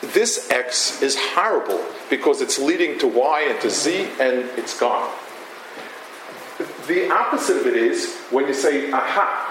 [0.00, 5.10] this X is horrible because it's leading to Y and to Z and it's gone.
[6.86, 9.50] The opposite of it is when you say, aha,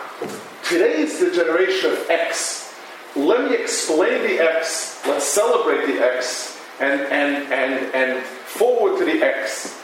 [0.63, 2.73] today is the generation of X.
[3.15, 9.05] Let me explain the X, let's celebrate the X, and, and, and, and forward to
[9.05, 9.79] the x.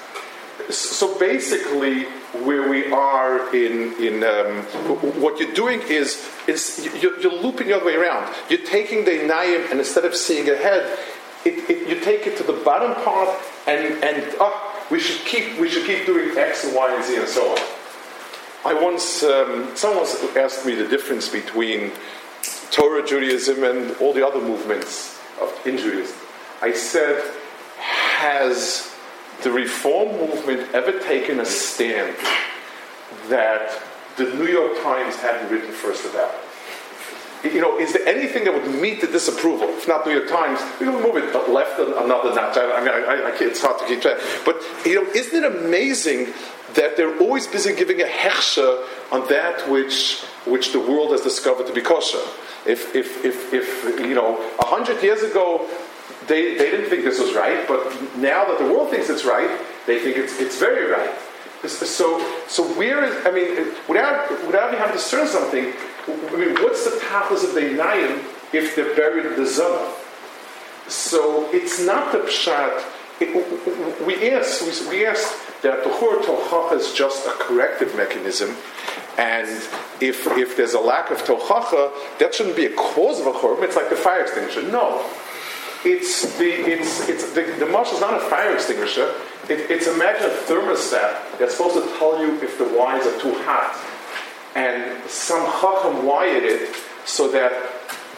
[0.70, 2.04] So basically,
[2.44, 4.64] where we are in, in um,
[5.20, 8.34] what you're doing is it's, you're, you're, looping the other way around.
[8.50, 11.00] You're taking the naim and instead of seeing ahead,
[11.44, 13.30] it, it, you take it to the bottom part
[13.66, 17.18] and, and oh, we should keep we should keep doing X and Y and Z
[17.18, 17.60] and so on.
[18.66, 20.06] I once um, someone
[20.38, 21.92] asked me the difference between
[22.72, 26.18] Torah Judaism and all the other movements of, in Judaism.
[26.62, 27.24] I said,
[27.78, 28.94] has
[29.44, 32.18] the reform movement ever taken a stand
[33.30, 33.82] that
[34.18, 36.36] the New York Times hadn't written first about?
[37.44, 39.70] You know, is there anything that would meet the disapproval?
[39.70, 42.58] If not New York Times, we can move it left another notch.
[42.58, 44.20] I, mean, I, I, it's hard to keep track.
[44.44, 46.34] But, you know, isn't it amazing
[46.74, 51.68] that they're always busy giving a hechsha on that which, which the world has discovered
[51.68, 52.20] to be kosher?
[52.66, 55.66] If, if, if, if you know, a hundred years ago,
[56.28, 57.80] they, they didn't think this was right, but
[58.18, 59.50] now that the world thinks it's right,
[59.88, 61.10] they think it's, it's very right.
[61.66, 65.74] So, so where is, I mean, without, without having to discern something,
[66.08, 69.94] I mean, what's the tachlis of the Inayim if they're buried in the Zona?
[70.88, 72.84] So it's not the pshat.
[73.22, 78.56] It, we ask, we, we that the Chor Tochacha is just a corrective mechanism,
[79.18, 79.50] and
[80.00, 83.62] if, if there's a lack of Tochacha, that shouldn't be a cause of a Chor.
[83.64, 84.64] It's like the fire extinguisher.
[84.72, 85.06] No,
[85.84, 89.14] it's the it's it's the, the mush is not a fire extinguisher.
[89.50, 93.34] It, it's imagine a thermostat that's supposed to tell you if the wines are too
[93.44, 93.76] hot,
[94.56, 97.52] and some chacham wired it so that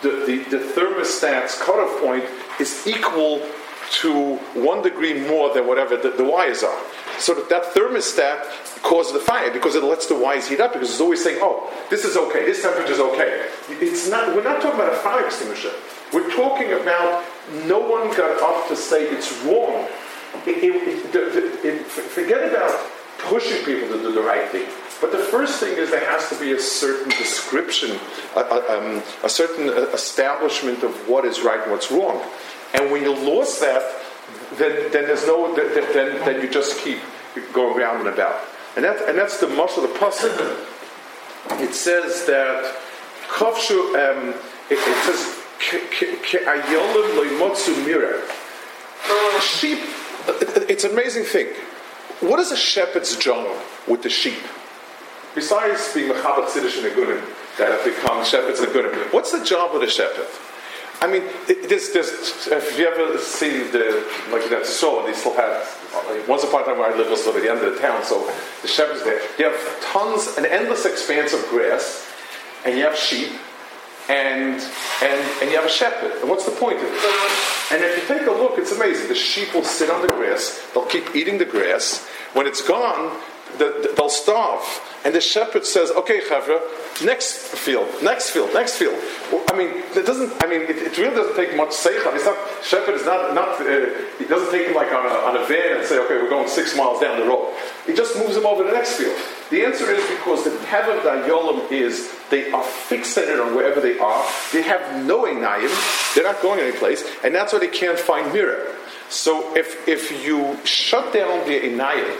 [0.02, 2.26] the, the, the thermostat's cutoff point
[2.60, 3.41] is equal
[3.91, 6.80] to one degree more than whatever the, the wires are.
[7.20, 10.89] So that, that thermostat causes the fire because it lets the wires heat up because
[10.89, 13.48] it's always saying, oh, this is okay, this temperature is okay.
[13.70, 15.72] It's not, we're not talking about a fire extinguisher.
[16.13, 17.26] We're talking about
[17.65, 19.88] no one got up to say it's wrong.
[20.48, 22.89] It, it, it, forget about
[23.20, 24.67] pushing people to do the right thing.
[25.02, 28.00] But the first thing is there has to be a certain description,
[28.36, 32.24] a, a, um, a certain establishment of what is right and what's wrong.
[32.76, 33.82] And when you lose that,
[34.54, 37.00] then, then there's no, then, then, you just keep
[37.52, 38.40] going round and about.
[38.76, 40.68] And, that, and that's the muscle of the pasuk.
[41.60, 42.76] It says that
[43.28, 44.30] kafshu, um,
[44.70, 45.38] it, it says
[49.42, 49.80] Sheep,
[50.70, 51.48] it's an amazing thing.
[52.20, 53.56] What is a shepherd's job
[53.88, 54.40] with the sheep?
[55.34, 57.24] Besides being Mechabat Siddish and Agunim,
[57.58, 60.28] that have become shepherds and Agunim, what's the job of a shepherd?
[61.02, 66.62] I mean, if you ever see the, like that store, they still have, once upon
[66.62, 69.04] a time where I lived was at the end of the town, so the shepherds
[69.04, 72.08] there, you have tons, an endless expanse of grass,
[72.65, 73.32] and you have sheep,
[74.10, 74.62] and,
[75.02, 76.12] and, and you have a shepherd.
[76.22, 77.72] And what's the point of it?
[77.72, 79.08] And if you take a look, it's amazing.
[79.08, 82.06] The sheep will sit on the grass, they'll keep eating the grass.
[82.34, 84.64] When it's gone, the, the, they'll starve.
[85.04, 86.62] and the shepherd says, "Okay, chavra,
[87.04, 88.98] next field, next field, next field."
[89.52, 90.32] I mean, it doesn't.
[90.44, 92.14] I mean, it, it really doesn't take much seichel.
[92.16, 93.60] It's not shepherd is not not.
[93.62, 96.30] Uh, it doesn't take him like on a, on a van and say, "Okay, we're
[96.30, 97.54] going six miles down the road."
[97.86, 99.18] He just moves him over to the next field.
[99.50, 104.26] The answer is because the of Dayolim is they are fixated on wherever they are.
[104.54, 106.14] They have no enayim.
[106.16, 108.76] They're not going anyplace, and that's why they can't find mirror.
[109.10, 112.18] So if if you shut down the enayim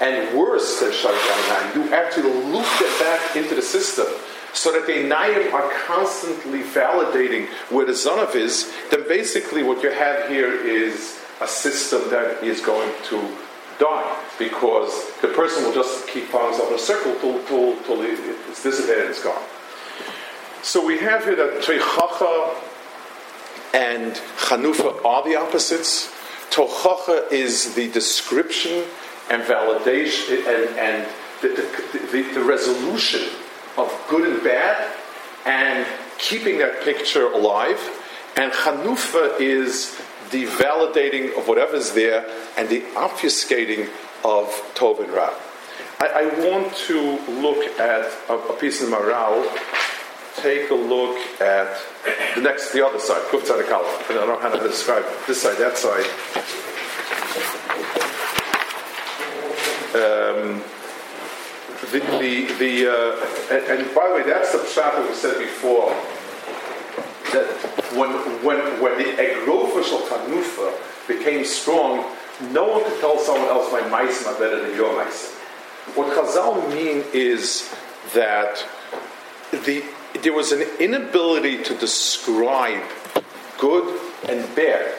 [0.00, 1.88] and worse than down you
[2.22, 4.06] to loop them back into the system
[4.52, 9.90] so that the Inayim are constantly validating where the Zonav is, then basically what you
[9.90, 13.36] have here is a system that is going to
[13.78, 18.62] die because the person will just keep himself in a circle till, till, till it's
[18.62, 19.42] dissipated and it's gone.
[20.62, 22.54] So we have here that Tochacha
[23.74, 26.12] and Chanufa are the opposites.
[26.50, 28.84] Tochacha is the description
[29.30, 31.08] and validation and, and
[31.40, 33.22] the, the, the, the, resolution
[33.76, 34.92] of good and bad
[35.46, 35.86] and
[36.18, 37.78] keeping that picture alive.
[38.36, 43.88] And Chanufa is the validating of whatever's there and the obfuscating
[44.24, 45.32] of Tov and Ra.
[46.00, 49.44] I, I want to look at a, a piece of Maharal.
[50.36, 51.80] Take a look at
[52.34, 55.78] the next, the other side, Kuf I don't know how to describe this side, that
[55.78, 56.04] side.
[59.94, 60.62] Um,
[61.92, 65.90] the, the, the uh, and, and, by the way, that's the that we said before.
[67.32, 67.46] That
[67.94, 68.10] when
[68.42, 70.74] when when the egrofa shel tanufa
[71.06, 72.04] became strong,
[72.50, 75.32] no one could tell someone else my mice are better than your mice.
[75.94, 77.72] What Chazal mean is
[78.14, 78.66] that
[79.52, 79.84] the
[80.22, 82.82] there was an inability to describe
[83.58, 84.94] good and bad.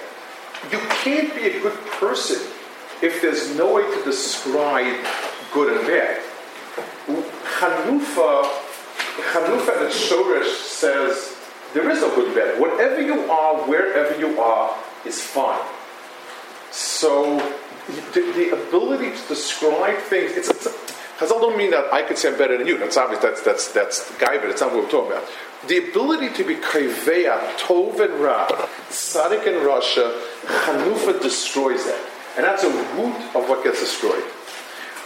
[0.71, 2.54] You can't be a good person
[3.01, 5.05] if there's no way to describe
[5.53, 6.21] good and bad.
[7.57, 8.43] Chanufa,
[9.31, 11.35] Chanufa and Shoresh says
[11.73, 12.59] there is no good and bad.
[12.59, 15.63] Whatever you are, wherever you are, is fine.
[16.71, 17.37] So
[18.13, 20.67] the, the ability to describe things, it's, it's
[21.17, 22.77] Chazal don't mean that I could say I'm better than you.
[22.77, 23.21] That's obvious.
[23.21, 25.29] That's that's that's the guy, but it's not what we're talking about.
[25.69, 28.47] The ability to be kaiveya, tov and ra,
[28.89, 32.11] tzaddik and rasha, Chanufa destroys that.
[32.37, 34.23] And that's a root of what gets destroyed.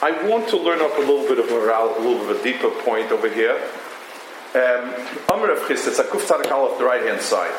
[0.01, 2.43] I want to learn up a little bit of Maharal, a little bit of a
[2.43, 3.61] deeper point over here.
[4.55, 4.95] Um,
[5.29, 7.53] Amr of Chistis, Akuf Tzadikal off the right hand side.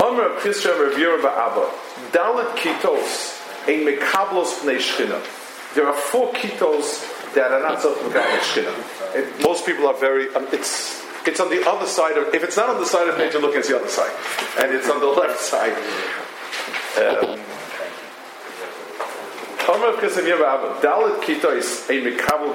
[0.00, 1.70] Amr of Yerim Ba'aba.
[2.12, 5.74] Dalit Kitos, a Mekablos Pnei Shchina.
[5.74, 9.42] There are four Kitos that are not self Shchina.
[9.42, 12.70] Most people are very, um, it's it's on the other side of, if it's not
[12.70, 14.12] on the side of page, look at the other side.
[14.58, 15.76] And it's on the left side.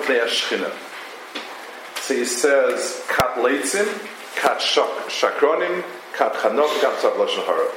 [0.03, 0.71] Pnei
[2.01, 3.87] So he says, Kat Leitzim,
[4.35, 7.69] Kat Shakronim, Kat Chanok, Kat Tzav Hara.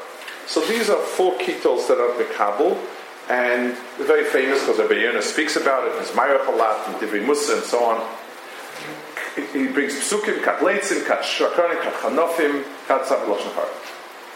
[0.47, 2.79] So these are four kitos that are Mikabel,
[3.29, 7.57] and very famous because Rabbi Yonah speaks about it, there's Mayach a and Divrei Musa,
[7.57, 8.17] and so on.
[9.53, 13.69] He brings Psukim, Kat Leitzim, Kat Shakronim, Kat Chanofim, Kat Tzav Hara.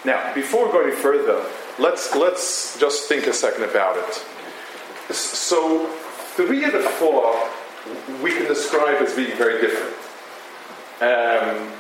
[0.05, 1.45] Now, before we go any further,
[1.79, 5.15] let's let's just think a second about it.
[5.15, 5.87] So,
[6.37, 7.35] three of the four
[8.23, 9.97] we can describe as being very different.
[11.01, 11.73] Um,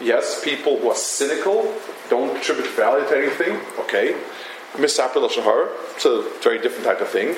[0.00, 1.74] yes, people who are cynical,
[2.10, 4.16] don't attribute value to anything, okay.
[4.78, 7.36] Misapel Shahar, it's a very different type of thing.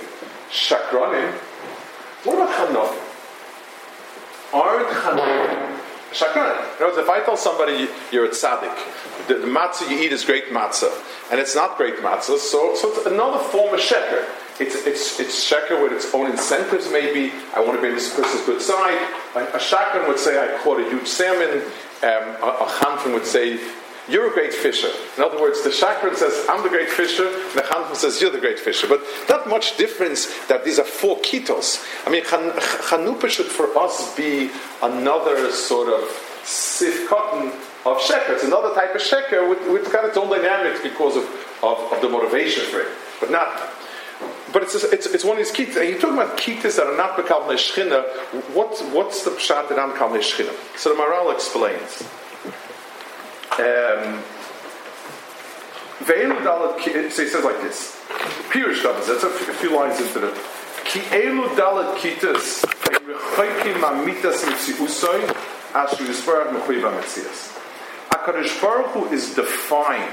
[0.50, 1.32] Shakranim,
[2.24, 2.92] what about Chanof?
[4.52, 5.65] Aren't Chanof
[6.16, 6.56] Shakran.
[6.56, 8.74] In other words, if I tell somebody you're a tzaddik,
[9.28, 10.92] the, the matzah you eat is great matzah,
[11.30, 14.26] and it's not great matzah, so, so it's another form of sheker.
[14.58, 17.32] It's, it's, it's sheker with its own incentives, maybe.
[17.54, 18.96] I want to be on this person's good side.
[19.34, 21.62] A, a shakran would say, I caught a huge salmon.
[22.02, 23.60] Um, a, a would say,
[24.08, 24.90] you're a great fisher.
[25.16, 28.30] In other words, the chakran says, I'm the great fisher, and the Chanfin says, You're
[28.30, 28.86] the great fisher.
[28.86, 31.84] But not much difference that these are four kitos.
[32.06, 34.50] I mean, Chanufa should for us be
[34.82, 36.08] another sort of
[36.44, 37.48] sif cotton
[37.84, 38.30] of sheker.
[38.30, 41.24] It's another type of sheker with, with kind of its own dynamics because of,
[41.62, 42.88] of, of, the motivation for it.
[43.20, 43.72] But not.
[44.52, 45.88] But it's, it's, it's one of these kitas.
[45.88, 48.04] You're talking about kitas that are not Bekal Neshchina.
[48.54, 50.54] What, what's the pshat that I'm Neshchina?
[50.78, 52.08] So the Maharal explains.
[53.52, 54.22] Um,
[56.06, 57.96] so he says like this.
[58.50, 60.30] Pirush David, that's a few lines into the
[60.84, 65.26] Ki elu dalet kitas rechoikim mamitas mitziusoi
[65.72, 66.52] yisparach.
[68.10, 70.12] HaKadosh Baruch Hu is defined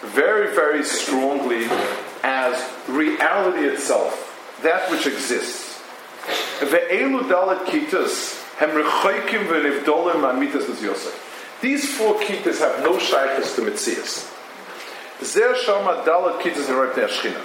[0.00, 1.66] very, very strongly
[2.22, 4.26] as reality itself.
[4.62, 5.80] that which exists.
[6.60, 10.66] Ve'elu dalet kitas hem amitas.
[11.60, 14.26] These four kitas have no shaykhs to mitzias.
[15.22, 17.44] Zer shama dalet kitas in Reb Shchina.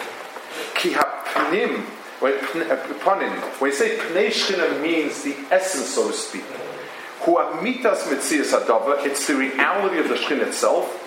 [0.76, 1.82] Ki hapnim,
[2.22, 6.44] when uh, you say pnei shchina means the essence, so to speak.
[7.22, 11.02] Hu amitas mitzias adava, it's the reality of the shchina itself.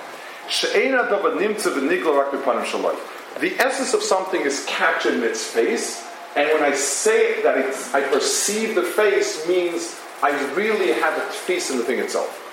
[0.51, 3.41] She'ena adava nimtza v'nigla rak b'panim shaloi.
[3.41, 6.05] The essence of something is captured in its face,
[6.37, 7.57] and when I say that
[7.95, 12.45] I perceive the face, means I really have a face in the thing itself.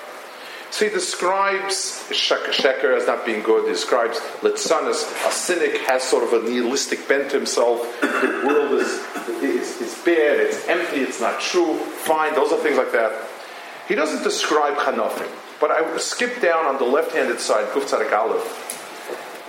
[0.75, 3.63] So he describes Sheker as not being good.
[3.63, 7.79] He describes Litzanis, a cynic, has sort of a nihilistic bent to himself.
[8.01, 8.89] The world is,
[9.41, 11.75] is, is it's empty, it's not true.
[11.75, 13.25] Fine, those are things like that.
[13.87, 18.43] He doesn't describe Chanofim, but I skip down on the left-handed side, Kuf Tzadik Aleph.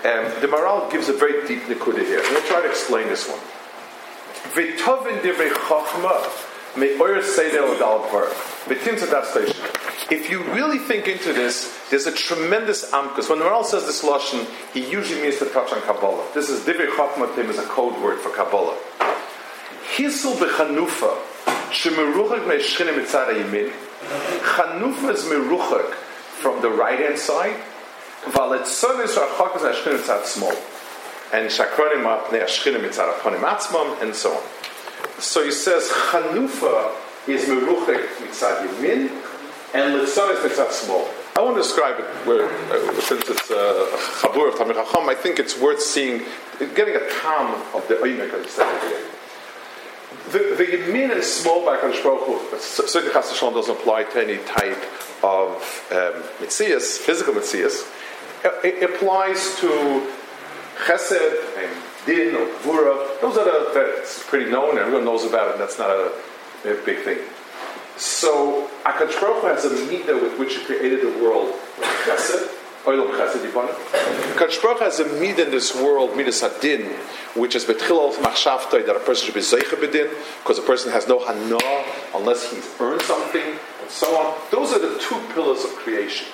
[0.07, 2.23] Um, the Maharal gives a very deep nikuda here.
[2.23, 3.41] Going to try to explain this one.
[4.55, 6.23] V'tovin divrei chachma
[6.77, 8.29] kvar.
[8.69, 9.76] V'timtzat that station.
[10.11, 13.29] If you really think into this, there's a tremendous amkus.
[13.29, 16.29] When the Maharal says this lashon, he usually means to touch on Kabbalah.
[16.33, 18.77] This is divrei chachma tim is a code word for Kabbalah.
[19.97, 21.17] Hisul bechanufa
[21.71, 23.73] shemeruchak me'eshchine mitzad yamin.
[24.41, 27.57] Chanufa is meruchak from the right hand side
[28.27, 30.51] Valitzonis are chakas ashchinim tzad small,
[31.33, 34.43] and shakronim apnei ashchinim mitzad aponim atzmam, and so on.
[35.21, 36.93] So he says chanufa
[37.29, 38.67] is meruchek mitzad
[39.77, 41.09] and litzonis mitzad small.
[41.37, 45.09] I want to describe it where, uh, since it's uh, a chabur of Tamil Chacham,
[45.09, 46.23] I think it's worth seeing,
[46.75, 49.17] getting a tam of the oimek of the
[50.33, 54.83] the, the Yamin and small by Kadosh Baruch certainly Chas doesn't apply to any type
[55.23, 55.51] of
[55.93, 57.87] um, mitzias, physical mitzias
[58.65, 59.69] it applies to
[60.85, 61.19] chesed
[61.59, 63.21] and din or gvura.
[63.21, 66.13] Those are the, that's pretty known, everyone knows about it, that's not a,
[66.65, 67.19] a big thing.
[67.97, 71.55] So, Baruch has a midah with which he created the world,
[72.05, 72.49] chesed,
[72.85, 74.81] Oilam Chesed Yibana.
[74.81, 76.85] Has a mid in this world, midas hadin,
[77.35, 80.93] which is betchil of machshavtoi that a person should be zeicha bedin, because a person
[80.93, 81.59] has no hana
[82.15, 84.39] unless he's earned something, and so on.
[84.51, 86.29] Those are the two pillars of creation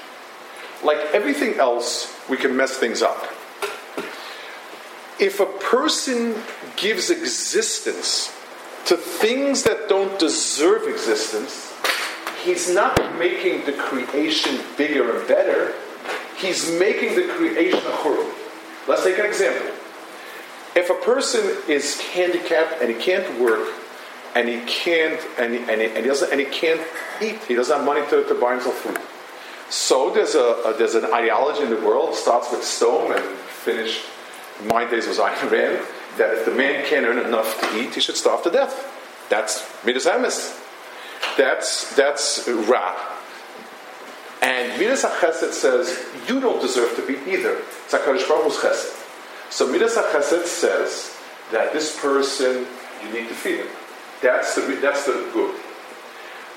[0.85, 3.23] like everything else, we can mess things up.
[5.19, 6.35] If a person
[6.77, 8.37] gives existence
[8.87, 11.73] to things that don't deserve existence,
[12.45, 15.75] he's not making the creation bigger and better,
[16.37, 18.33] he's making the creation a churub.
[18.89, 19.75] Let's take an example.
[20.75, 23.69] If a person is handicapped and he can't work,
[24.35, 26.81] and he can't, and he, and he, and he doesn't, and he can't
[27.21, 28.99] eat, he doesn't have money to, to buy himself food
[29.73, 34.05] so there's, a, a, there's an ideology in the world, starts with Stone and finished,
[34.67, 35.87] my days was Ayn Rand,
[36.19, 38.89] that if the man can't earn enough to eat, he should starve to death.
[39.29, 40.59] That's Midas Emes.
[41.37, 42.97] That's, that's Ra.
[44.43, 47.59] And Midas HaChesed says, you don't deserve to be either.
[47.85, 48.99] It's HaKadosh Baruch Chesed.
[49.51, 51.17] So Midas HaChesed says
[51.53, 52.67] that this person,
[53.03, 53.69] you need to feed him.
[54.21, 55.59] That's the, that's the good.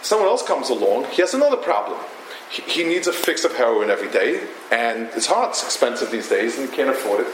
[0.01, 1.99] Someone else comes along, he has another problem
[2.49, 6.57] he needs a fix of heroin every day, and it's hard, it's expensive these days,
[6.57, 7.27] and he can't afford it,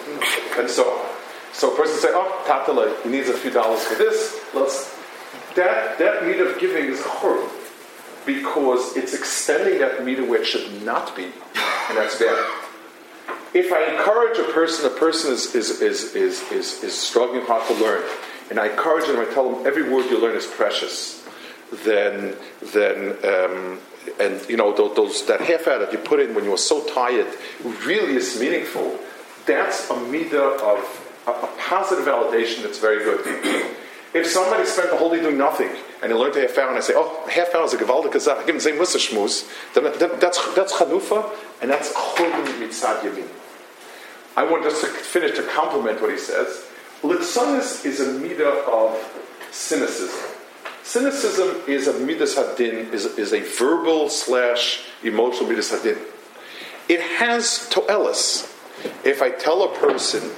[0.57, 1.10] and so on.
[1.53, 4.39] So a person say, "Oh, Tatala, he needs a few dollars for this.
[4.53, 4.99] Let's."
[5.55, 7.49] That that meat of giving is churb
[8.25, 12.37] because it's extending that meter where it should not be, and that's bad.
[13.53, 17.67] If I encourage a person, a person is is, is, is, is, is struggling hard
[17.67, 18.03] to learn,
[18.49, 21.25] and I encourage them, I tell them every word you learn is precious,
[21.83, 22.35] then
[22.73, 23.79] then um,
[24.19, 26.57] and you know those, those, that half hour that you put in when you were
[26.57, 27.27] so tired
[27.85, 28.97] really is meaningful.
[29.45, 33.75] That's a meter of a, a positive validation that's very good.
[34.13, 35.69] If somebody spent the whole day doing nothing
[36.03, 38.19] and he learned a half hour and I say, oh, half hour is a gewaldige
[38.19, 39.83] Sache, I give him the same Musa then
[40.19, 43.29] that's, that's chanufa and that's churban mitzad yamin.
[44.35, 46.67] I want just to finish to compliment what he says.
[47.03, 48.97] Litzanis is a meter of
[49.51, 50.29] cynicism.
[50.83, 55.97] Cynicism is a midas hadin, is, is a verbal slash emotional midas hadin.
[56.89, 58.47] It has toelis.
[59.05, 60.31] If I tell a person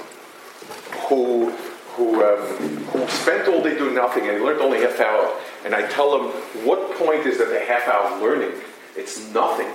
[1.08, 1.50] who
[1.96, 2.38] who um,
[2.86, 6.28] who spent all day doing nothing and learned only half hour, and I tell them
[6.66, 8.52] what point is that the half hour learning?
[8.96, 9.68] It's nothing.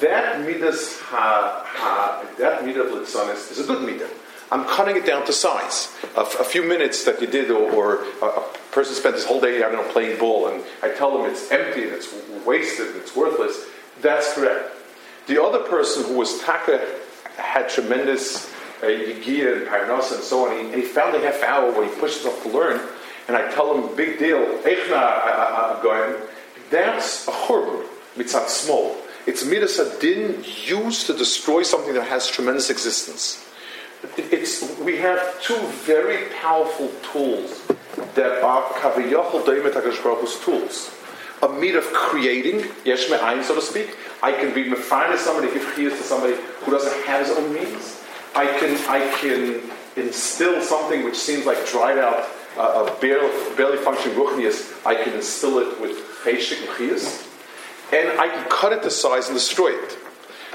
[0.00, 4.10] That midas ha, ha that midah litzanis is a good midah.
[4.50, 5.92] I'm cutting it down to size.
[6.16, 9.40] A, a few minutes that you did, or, or a, a, person spent his whole
[9.40, 12.12] day, I don't know, playing ball, and I tell them it's empty and it's
[12.44, 13.64] wasted and it's worthless.
[14.02, 14.70] That's correct.
[15.26, 16.86] The other person who was taka
[17.36, 18.52] had tremendous
[18.82, 20.56] uh, and Parnas and so on.
[20.56, 22.80] He, and he found a half hour when he pushed himself to learn.
[23.28, 26.16] And I tell him, big deal, Eichna uh, uh, uh, going.
[26.70, 28.96] That's a churban, mitzat small.
[29.26, 33.44] It's midas adin used to destroy something that has tremendous existence.
[34.16, 37.66] It's, we have two very powerful tools
[38.14, 40.92] that are kaviyachol doimet HaKadosh tools.
[41.42, 43.96] A meat of creating, yesh me'ayin, so to speak.
[44.22, 47.52] I can be mefined as somebody, give chiyas to somebody who doesn't have his own
[47.52, 48.02] means.
[48.36, 49.62] I can, I can
[49.96, 54.86] instill something which seems like dried out, uh, a barely, barely functioning ruchnias.
[54.86, 57.22] I can instill it with cheshik and chiyas.
[57.92, 59.96] And I can cut it to size and destroy it.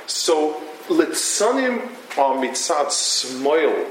[0.06, 3.88] So, litzanim are mitzad smoil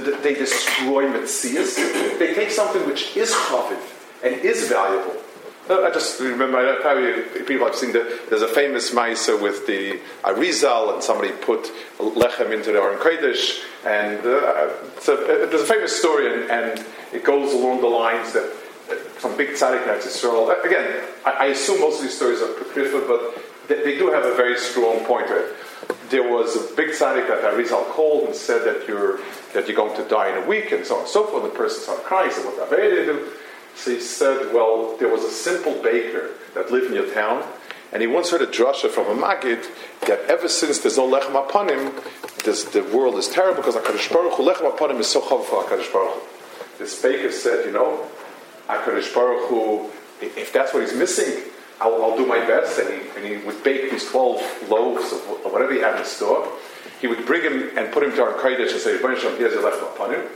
[0.00, 2.18] they destroy Metzias.
[2.18, 3.80] They take something which is chaviv
[4.24, 5.16] and is valuable.
[5.70, 10.94] I just remember, probably people have seen that there's a famous Maisa with the Arizal,
[10.94, 14.72] and somebody put lechem into the Aron Kodesh, and uh,
[15.08, 18.50] a, there's a famous story, and, and, it goes along the lines that
[19.18, 20.50] some big tzaddik in Israel.
[20.64, 24.24] Again, I, I, assume most of these stories are apocryphal, but they, they, do have
[24.24, 25.56] a very strong point to it.
[26.08, 29.18] There was a big tzaddik that Arizal called and said that you're
[29.52, 31.44] that you're going to die in a week, and so on and so forth.
[31.44, 33.30] And the person started crying, said, What the they do?
[33.74, 37.44] So he said, Well, there was a simple baker that lived in your town,
[37.92, 39.66] and he once heard a drasha from a Maggid
[40.06, 41.92] that ever since there's no lechem hapanim,
[42.44, 45.62] this, the world is terrible because HaKadosh Baruch Hu, lechem hapanim is so chav for
[45.64, 46.20] HaKadosh Baruch Hu.
[46.78, 48.06] This baker said, You know,
[48.68, 51.50] HaKadosh Baruch Hu, if that's what he's missing,
[51.80, 52.78] I'll, I'll do my best.
[52.78, 55.20] And he, and he would bake these 12 loaves of
[55.52, 56.48] whatever he had in the store
[57.02, 59.92] he would bring him and put him to our Kodesh and say, here's your lechem
[59.92, 60.28] hapanim.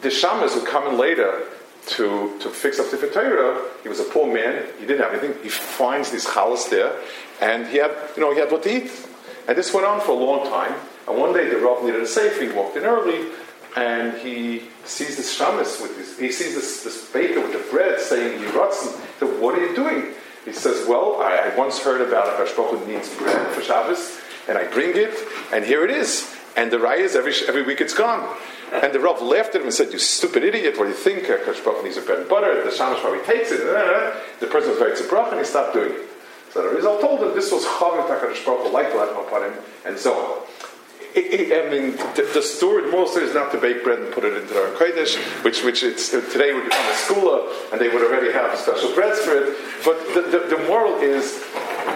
[0.00, 1.44] The Shamas would come in later
[1.88, 3.68] to, to fix up the Torah.
[3.82, 4.64] He was a poor man.
[4.78, 5.42] He didn't have anything.
[5.42, 6.94] He finds this chalas there,
[7.40, 8.90] and he had, you know, he had what to eat.
[9.48, 10.74] And this went on for a long time.
[11.08, 12.40] And one day the Rav needed a safe.
[12.40, 13.26] He walked in early,
[13.76, 16.18] and he sees this shamus with this.
[16.18, 20.14] He sees this, this baker with the bread saying, "Yiratzin." So what are you doing?
[20.44, 24.58] He says, "Well, I, I once heard about a Hashbach needs bread for Shabbos." and
[24.58, 25.14] I bring it,
[25.52, 26.36] and here it is.
[26.56, 28.36] And the raya is every, every week it's gone.
[28.72, 31.24] And the Rav laughed at him and said, You stupid idiot, what do you think?
[31.24, 32.62] Akash Baruch needs a bread and butter.
[32.62, 33.58] The Shamash probably takes it.
[34.40, 36.06] The person was very tzibrach and he stopped doing it.
[36.52, 39.96] So the result told him this was Chavim Takadosh Baruch like him upon him, and
[39.96, 40.42] so on.
[41.12, 44.40] It, I mean, the, the story, moral is not to bake bread and put it
[44.40, 48.02] into our Kodesh, which, which it's, uh, today would become a skula, and they would
[48.02, 49.56] already have special breads for it.
[49.84, 51.40] But the, the, the moral is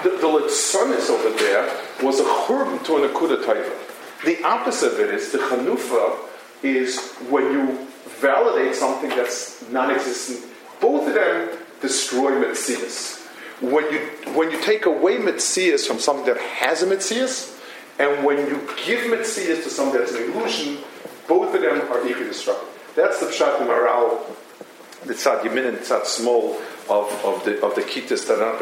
[0.03, 3.94] the, the over there was a churban to an akuda taiva.
[4.25, 6.19] The opposite of it is the chanufa
[6.63, 6.99] is
[7.29, 7.87] when you
[8.21, 10.51] validate something that's non-existent.
[10.81, 13.21] Both of them destroy mitzias.
[13.61, 14.01] When you
[14.35, 17.61] when you take away mitzias from something that has a mitzias,
[17.99, 20.79] and when you give mitzias to something that's an illusion,
[21.29, 22.69] both of them are equally destructive.
[22.97, 24.21] That's the pshat Maharal,
[25.05, 26.57] the tzad yamin and tzad small
[26.89, 28.59] of, of the of the kitas that are not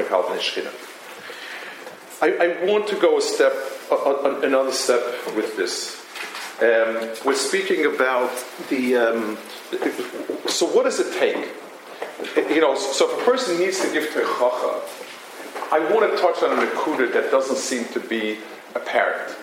[2.21, 3.53] I, I, want to go a step,
[4.45, 5.03] another step
[5.37, 6.01] with this.
[6.61, 8.31] Um, we're speaking about
[8.69, 8.97] the.
[8.97, 9.39] Um,
[10.47, 11.49] so, what does it take?
[12.37, 14.81] You know, so if a person needs to give to tochacha,
[15.73, 18.39] I want to touch on a nakuda that doesn't seem to be
[18.75, 19.35] apparent.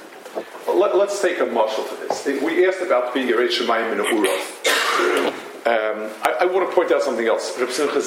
[0.67, 2.25] Let, us take a muscle to this.
[2.41, 6.91] We asked about being a Reish Shemayim in a um, I, I, want to point
[6.91, 7.57] out something else.
[7.59, 8.01] Reb Simcha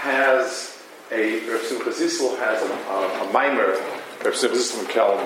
[0.00, 0.74] has
[1.10, 3.80] a Zissel has a, a, a mimer,
[4.24, 5.20] From Kelm,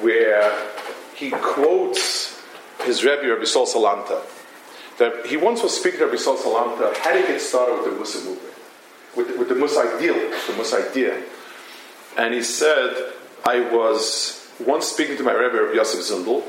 [0.00, 0.70] where
[1.16, 2.40] he quotes
[2.84, 4.22] his Rebbe, Rabbi Sol Salanter.
[4.98, 8.00] That he once was speaking to Rabbi Sol Salanter, how he get started with the
[8.00, 8.54] Mussar movement?
[9.16, 11.20] With, with the Mussar ideal, the Mussar idea.
[12.16, 13.12] And he said,
[13.44, 16.44] I was once speaking to my Rebbe, Rabbi Yosef Zundel,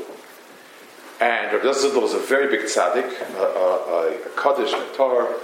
[1.20, 5.36] and Rabbi Yosef Zundel was a very big tzaddik, a, a, a Kaddish, a Torah,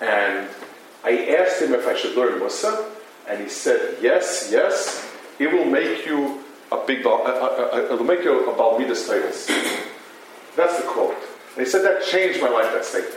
[0.00, 0.48] and
[1.04, 2.86] I asked him if I should learn Mussar,
[3.28, 5.09] and he said, yes, yes,
[5.40, 9.48] it will make you a big, uh, uh, it'll make you a Balmidas Tavis.
[10.54, 11.16] That's the quote.
[11.56, 13.16] And he said that changed my life, that statement.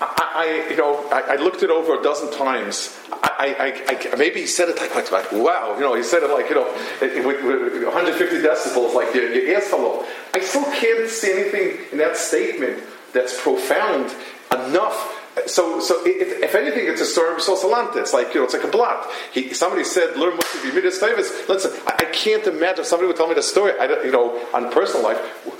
[0.00, 2.98] I, I, you know, I, I, looked it over a dozen times.
[3.12, 3.74] I,
[4.10, 6.48] I, maybe he said it like, like, like, wow, you know, he said it like,
[6.48, 11.32] you know, with, with 150 decibels, like your, your ears fell I still can't see
[11.32, 12.82] anything in that statement
[13.12, 14.14] that's profound
[14.50, 17.96] enough so, so if, if, anything, it's a story of Salanter.
[17.96, 19.10] It's like you know, it's like a blot.
[19.32, 23.08] He, somebody said, "Learn what to be midas tavis." Listen, I, I, can't imagine somebody
[23.08, 23.72] would tell me the story.
[23.78, 25.18] I you know, on personal life,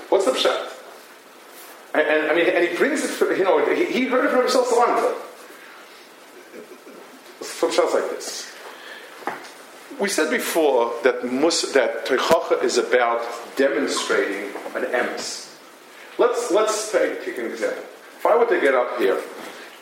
[0.09, 0.71] what's the pshat?
[1.93, 3.09] And, and, I mean, and he brings it.
[3.09, 5.13] For, you know, he, he heard it from Salanter.
[7.43, 8.51] From pshat's like this.
[9.99, 13.21] We said before that mus, that Tochacha is about
[13.55, 15.53] demonstrating an emes.
[16.17, 17.83] Let's, let's take, take an example.
[18.17, 19.21] If I were to get up here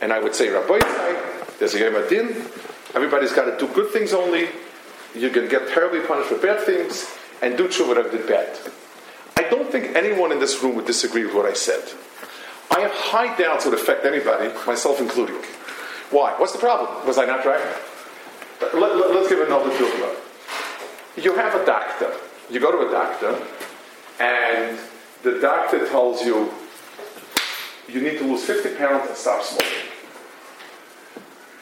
[0.04, 0.80] and I would say, Rabbi,
[1.60, 2.28] there's a Yom Adin,
[2.94, 4.50] everybody's got to do good things only,
[5.16, 7.10] you can get terribly punished for bad things,
[7.42, 8.60] and do tshuva whatever did bad.
[9.38, 11.82] I don't think anyone in this room would disagree with what I said.
[12.70, 15.42] I have high doubts it would affect anybody, myself including.
[16.12, 16.34] Why?
[16.38, 17.08] What's the problem?
[17.08, 17.64] Was I not right?
[18.74, 20.16] Let, us give another dogma.
[21.16, 22.14] You have a doctor.
[22.50, 23.42] You go to a doctor,
[24.20, 24.78] and
[25.24, 26.52] the doctor tells you
[27.88, 29.83] you need to lose 50 pounds and stop smoking.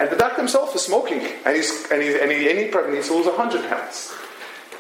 [0.02, 3.08] And the doctor himself is smoking, and, he's, and, he, and, he, and he needs
[3.10, 4.12] to lose 100 pounds.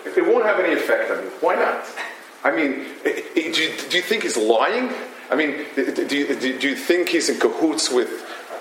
[0.03, 1.29] It won't have any effect on you.
[1.41, 1.85] Why not?
[2.43, 4.89] I mean, do you, do you think he's lying?
[5.29, 8.09] I mean, do you, do you think he's in cahoots with,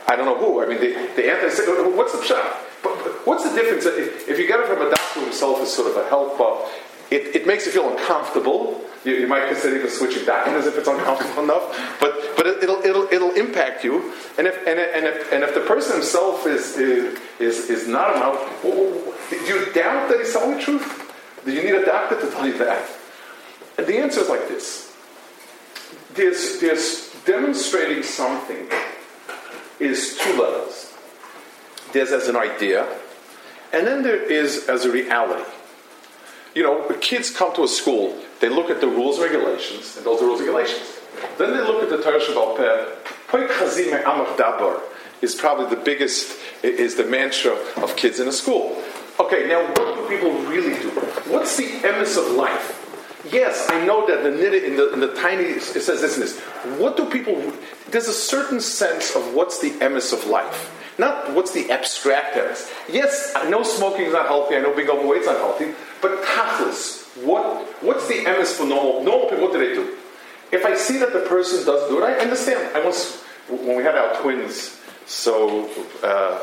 [0.07, 0.63] I don't know who?
[0.63, 2.59] I mean, the, the anti what's the shot?
[2.83, 3.87] But, but what's the difference?
[3.87, 6.69] If, if you get it from a doctor himself as sort of a helper,
[7.11, 8.85] it, it makes you feel uncomfortable.
[9.05, 11.99] You, you might consider even switching doctors if it's uncomfortable enough.
[12.01, 14.13] But, but it, will it'll, it'll impact you.
[14.39, 18.17] And if, and, and, if, and if the person himself is, is, is, is not
[18.17, 21.07] enough, do you doubt that he's telling the truth?
[21.45, 22.89] Do you need a doctor to tell you that?
[23.79, 24.95] And the answer is like this.
[26.15, 28.69] There's, there's demonstrating something
[29.79, 30.93] is two levels.
[31.93, 32.87] There's as an idea,
[33.73, 35.51] and then there is as a reality.
[36.55, 39.97] You know, the kids come to a school, they look at the rules and regulations,
[39.97, 40.99] and those are rules and regulations.
[41.39, 42.87] Then they look at the Torah Shabbat Peh,
[45.23, 48.83] is probably the biggest, is the mantra of kids in a school.
[49.19, 50.89] Okay, now what do people really do?
[51.31, 52.79] What's the emes of life?
[53.31, 56.23] Yes, I know that the niddah in the, in the tiny it says this and
[56.23, 56.41] this.
[56.81, 57.53] What do people?
[57.91, 62.37] There's a certain sense of what's the emes of life, not what's the abstract.
[62.89, 64.57] Yes, I know smoking is not healthy.
[64.57, 65.75] I know being overweight is not healthy.
[66.01, 69.45] But tachlis, what what's the emes for normal normal people?
[69.45, 69.97] What do they do?
[70.53, 72.77] If I see that the person does do it, I understand.
[72.77, 74.77] I once when we had our twins.
[75.07, 75.69] So,
[76.05, 76.39] uh,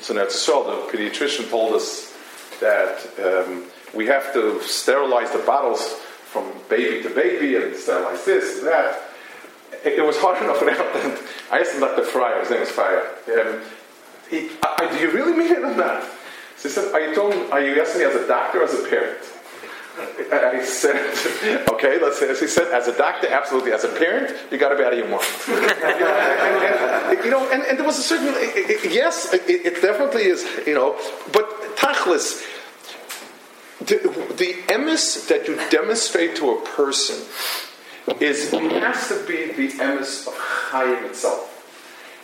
[0.00, 2.16] so the pediatrician told us
[2.60, 5.82] that um, we have to sterilize the bottles
[6.32, 9.02] from baby to baby and sterilize this and that.
[9.84, 11.18] It, was hard enough them.
[11.52, 13.02] I asked him about the Fryer, his name is Fryer.
[13.28, 13.60] Um,
[14.30, 16.04] he, I, do you really mean it or not?
[16.56, 18.74] So he said, are you, talking, are you asking me as a doctor or as
[18.74, 19.18] a parent?
[19.98, 23.72] I said, okay, let's say, as he said, as a doctor, absolutely.
[23.72, 25.24] As a parent, you got to be out of your mind.
[25.48, 28.26] and, and, you know, and, and, there was a certain,
[28.90, 30.98] yes, it, it, definitely is, you know,
[31.32, 32.44] but tachlis,
[33.78, 33.96] the,
[34.36, 37.16] the emes that you demonstrate to a person
[38.20, 41.55] is, it has to be the emes of Chaim itself.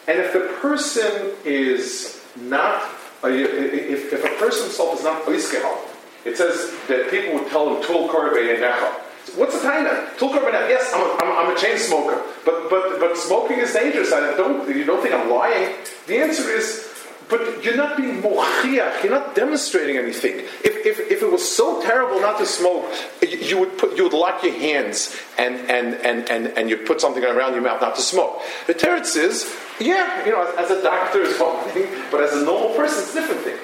[0.09, 2.83] And if the person is not,
[3.23, 5.79] uh, if, if a person himself is not oiskehal,
[6.25, 8.93] it says that people would tell him, Tul Necha.
[9.37, 10.17] What's the taina?
[10.19, 10.69] Tul Korbanech.
[10.69, 14.13] Yes, I'm a, I'm, I'm a chain smoker, but, but, but smoking is dangerous.
[14.13, 15.75] I don't, you don't think I'm lying?
[16.07, 16.89] The answer is,
[17.29, 20.41] but you're not being mochiach, you're not demonstrating anything.
[20.65, 22.85] If, if, if it was so terrible not to smoke,
[23.23, 27.01] you would, put, you would lock your hands and, and, and, and, and you'd put
[27.01, 28.41] something around your mouth not to smoke.
[28.67, 32.35] The teretz is, yeah, you know, as, as a doctor is one thing, but as
[32.35, 33.59] a normal person, it's a different thing.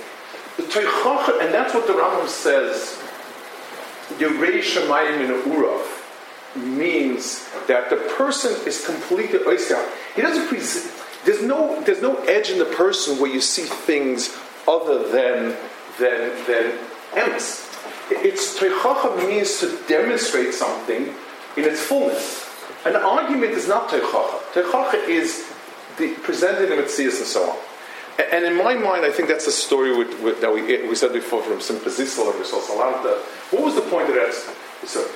[0.58, 2.98] And that's what the Rambam says,
[4.18, 5.86] Yerei Shemayim in Urav,
[6.56, 9.86] means that the person is completely oisya.
[10.16, 10.92] He doesn't present,
[11.24, 15.56] there's no, there's no edge in the person where you see things other than,
[15.98, 16.78] than, than
[17.12, 17.64] emes.
[18.10, 21.14] It's Tochacha means to demonstrate something
[21.56, 22.48] in its fullness.
[22.86, 24.38] An argument is not Tochacha.
[24.52, 25.52] Tochacha is
[25.98, 27.56] the, presented in its and so on.
[28.32, 31.12] And in my mind, I think that's a story with, with, that we, we said
[31.12, 33.18] before from Simpazisla or Salanter.
[33.52, 34.34] What was the point of that?
[34.86, 35.06] So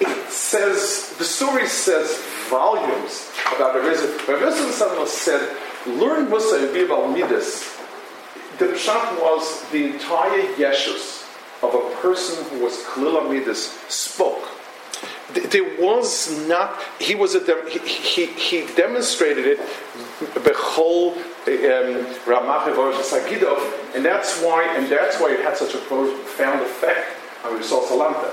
[0.00, 4.10] it says, the story says volumes about the reason.
[4.26, 7.76] Rabbi said, learn Mussar and be about Midas.
[8.58, 11.19] The pshat was the entire Yeshus
[11.62, 14.48] of a person who was Kalila Midas spoke
[15.32, 19.58] there was not he was a he, he, he demonstrated it
[20.44, 22.06] bechol um,
[23.94, 28.32] and that's why and that's why it had such a profound effect on Rizal Salanter.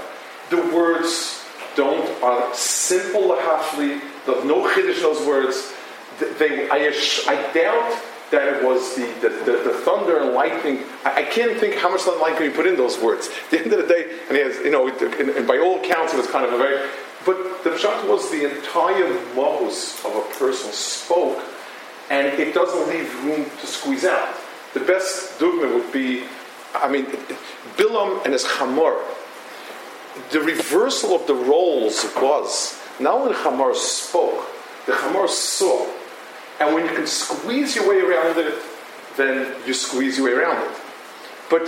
[0.50, 1.44] The words
[1.76, 4.02] don't are simple lahafli.
[4.26, 5.74] There's no chiddush those words.
[6.40, 6.92] They, I,
[7.28, 8.02] I doubt
[8.32, 10.84] that it was the, the, the, the, thunder and lightning.
[11.06, 13.30] I, I, can't think how much thunder and lightning you put in those words.
[13.46, 15.80] At the end of the day, and he has, you know, and, and by all
[15.80, 16.90] accounts, it was kind of a very.
[17.26, 21.42] But the pshat was the entire mohus of a person spoke,
[22.10, 24.36] and it doesn't leave room to squeeze out.
[24.74, 26.24] The best dogma would be
[26.82, 27.06] I mean,
[27.76, 29.02] Bilam and his Chamor,
[30.32, 34.46] the reversal of the roles was not only the Chamor spoke,
[34.86, 35.88] the Chamor saw.
[36.60, 38.56] And when you can squeeze your way around it,
[39.16, 40.78] then you squeeze your way around it.
[41.50, 41.68] But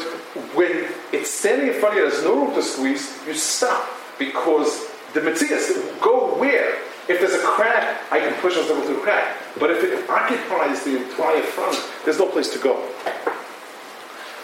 [0.55, 3.87] when it's standing in front of you, there's no room to squeeze, you stop
[4.17, 5.71] because the Matthias,
[6.01, 6.75] go where?
[7.07, 9.35] If there's a crack, I can push myself through the crack.
[9.59, 12.87] But if it occupies the entire front, there's no place to go.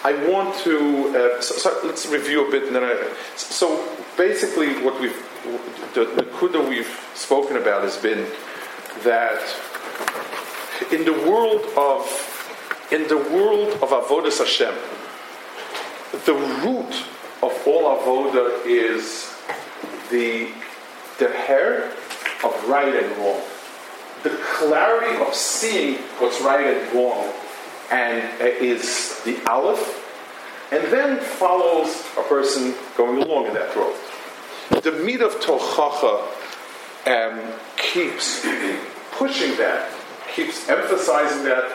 [0.04, 2.64] I want to, uh, so, so, let's review a bit.
[2.64, 3.88] And then I, so
[4.18, 5.16] basically, what we've,
[5.94, 8.28] the, the kuda we've spoken about has been
[9.04, 9.42] that
[10.92, 14.76] in the world of, in the world of avodas Hashem,
[16.26, 16.94] the root
[17.44, 19.34] of all avoda is
[20.10, 20.50] the
[21.18, 21.92] the hair
[22.44, 23.42] of right and wrong,
[24.24, 27.32] the clarity of seeing what's right and wrong,
[27.92, 30.04] and uh, is the aleph,
[30.72, 33.96] and then follows a person going along in that road.
[34.82, 36.22] The meat of tochacha
[37.08, 38.46] um, keeps
[39.12, 39.90] pushing that,
[40.36, 41.72] keeps emphasizing that,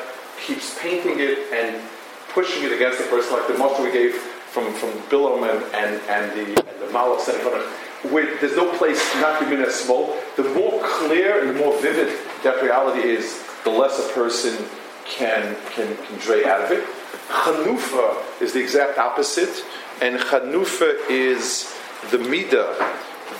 [0.46, 1.80] keeps painting it and
[2.28, 5.42] pushing it against the person, like the motto we gave from, from Bilam
[5.74, 9.48] and, and, the, and the Malach in front of where there's no place not to
[9.48, 13.98] be as small, the more clear and the more vivid that reality is, the less
[13.98, 14.64] a person
[15.04, 16.84] can, can, can dray out of it.
[17.28, 19.64] Chanufa is the exact opposite,
[20.00, 21.74] and Chanufa is
[22.10, 22.78] the midah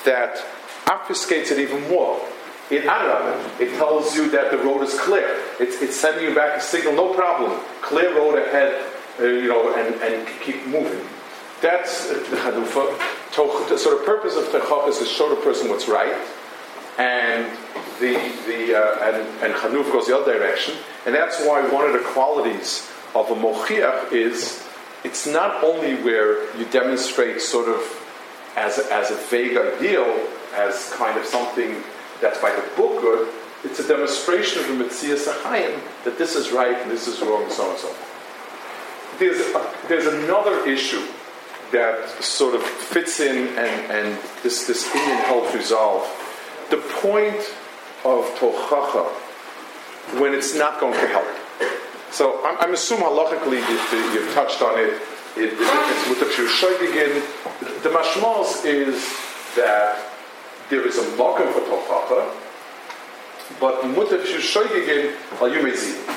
[0.04, 0.44] that
[0.84, 2.20] obfuscates it even more.
[2.70, 5.36] In Arab, it tells you that the road is clear.
[5.58, 7.60] It's, it's sending you back a signal, no problem.
[7.82, 8.84] Clear road ahead,
[9.18, 11.04] uh, you know, and, and keep moving.
[11.60, 12.96] That's the Chanufa.
[13.32, 16.16] So the purpose of Techach is to show the person what's right,
[16.98, 17.46] and
[18.00, 18.14] the
[18.46, 20.74] the uh, and and Chanuf goes the other direction,
[21.06, 24.66] and that's why one of the qualities of a mochiach is
[25.04, 27.80] it's not only where you demonstrate sort of
[28.56, 31.82] as as a vague ideal, as kind of something
[32.20, 33.28] that's by the book good.
[33.64, 37.42] It's a demonstration of the Mitzvah Sachayim that this is right and this is wrong,
[37.42, 37.96] and so on and so on.
[39.18, 39.52] There's,
[39.88, 41.06] there's another issue
[41.72, 46.02] that sort of fits in and, and this, this Indian helps resolve.
[46.70, 47.36] The point
[48.04, 49.06] of Tochacha,
[50.20, 51.26] when it's not going to help.
[52.10, 54.94] So I'm, I'm assuming halachically you, have touched on it.
[55.36, 59.04] it, it it's with the The mashmos is
[59.54, 60.09] that
[60.70, 62.32] there is a makom for Tochacha,
[63.60, 66.16] but mutav shushoygigin al yumezim.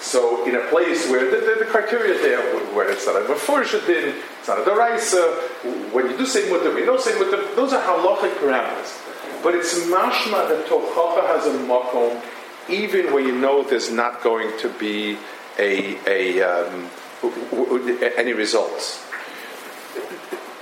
[0.00, 2.40] So in a place where the, the, the criteria there,
[2.72, 6.86] where it's not a din, it's not a deraisa, when you do say when you
[6.86, 9.42] don't say mutter, those are halachic parameters.
[9.42, 12.22] But it's mashma that tochacha has a makom,
[12.68, 15.16] even when you know there's not going to be
[15.58, 16.90] a, a um,
[18.16, 19.04] any results.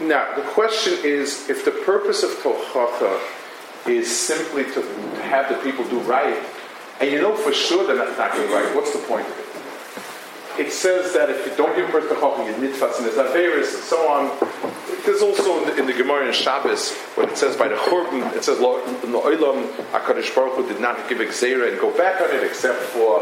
[0.01, 3.19] Now, the question is if the purpose of tochacha
[3.89, 4.83] is simply to
[5.23, 6.37] have the people do right,
[7.01, 10.67] and you know for sure they're not doing right, what's the point of it?
[10.67, 13.75] It says that if you don't give birth to Chacham, you nitfas and there's Averis
[13.75, 14.33] and so on.
[15.05, 18.35] There's also in the, in the Gemara in Shabbos, when it says by the Churban,
[18.35, 22.21] it says, in the Oilam, HaKadosh Baruch Hu did not give Xera and go back
[22.23, 23.21] on it, except for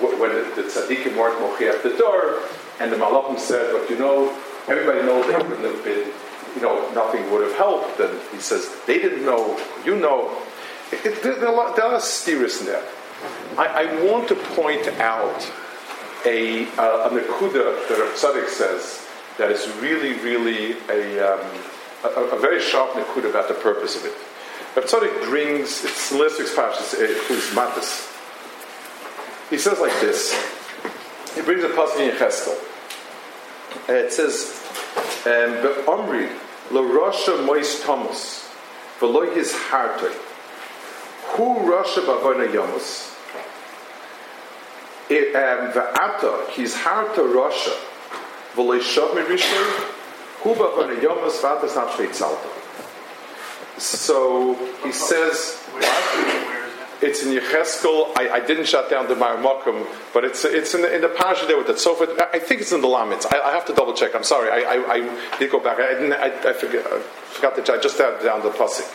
[0.00, 2.42] when the, the tzaddikim weren't mochi at the door,
[2.78, 4.32] and the Malachim said, but you know,
[4.68, 6.12] everybody knows they wouldn't have been,
[6.54, 8.00] you know, nothing would have helped.
[8.00, 10.36] And he says, they didn't know, you know.
[10.92, 12.00] It, it, there, there, are there are
[12.60, 12.84] in there.
[13.58, 15.50] I, I, want to point out
[16.24, 19.08] a, uh, a Nakuda that Rav says
[19.38, 21.40] that is really, really a, um,
[22.04, 24.14] a, a, very sharp Nakuda about the purpose of it.
[24.76, 27.16] Rav Tzadok brings, it's in last Parshas, it
[27.54, 28.12] Matas.
[29.50, 30.34] He says like this,
[31.34, 32.75] he brings a passage in Cheskel.
[33.88, 34.62] Uh, it says,
[35.24, 36.28] the Omri,
[36.70, 38.50] lo Rasha Mois Thomas,
[38.98, 40.12] v'lo his hartoi,
[41.36, 43.12] Hu Rasha Bavona Yomus,
[45.08, 47.76] V'ata, he's harta Rasha,
[48.54, 49.92] v'lo Shav Mirishon,
[50.42, 52.14] Hu Bavona Yomus, v'ata not Shveit
[53.78, 54.54] So
[54.84, 55.62] he says?
[57.02, 58.16] It's in Yecheskel.
[58.16, 61.58] I, I, didn't shut down the Maramakum, but it's it's in the, in the there
[61.58, 62.28] with the Sofa.
[62.32, 63.26] I think it's in the Lamitz.
[63.30, 64.14] I, I, have to double check.
[64.14, 64.50] I'm sorry.
[64.50, 65.78] I, I, I did go back.
[65.78, 66.14] I didn't.
[66.14, 67.72] I, I forget, I forgot to.
[67.74, 68.90] I just had down the Pasik.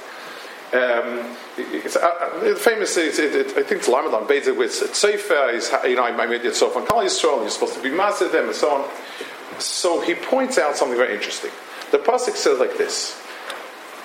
[0.73, 5.71] Um, it's, uh, uh the famous, it, it, I think it's Lamadon, Beza with is,
[5.83, 8.45] you know, I made it so on Klal Yisrael, you're supposed to be massive them,
[8.45, 8.89] and so on.
[9.59, 11.51] So he points out something very interesting.
[11.91, 13.21] The Pasuk says like this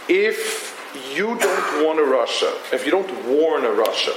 [0.09, 0.76] If
[1.15, 4.15] you don't warn a Rasha, if you don't warn a Rasha,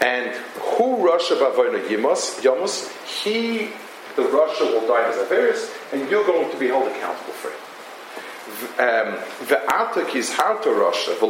[0.00, 0.34] and
[0.76, 2.90] who Rasha Bavoina Yimas, Yamus,
[3.22, 3.70] he
[4.16, 7.60] the Rasha will die as Averis, and you're going to be held accountable for it.
[8.80, 11.20] Um, the atak is hard to Rasha,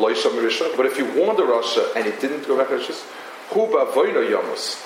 [0.76, 3.02] but if you warned Rasha and it didn't go back to Rasha,
[3.50, 4.76] who Bavoina Yamas,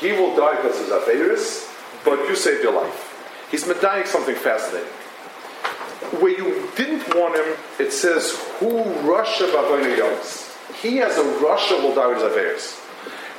[0.00, 1.70] he will die because of Averis,
[2.04, 3.46] but you saved your life.
[3.50, 4.88] He's medayik something fascinating.
[6.20, 10.50] Where you didn't want him, it says, Who Rasha Bavoina Yoms.
[10.80, 12.14] He has a Rasha will die.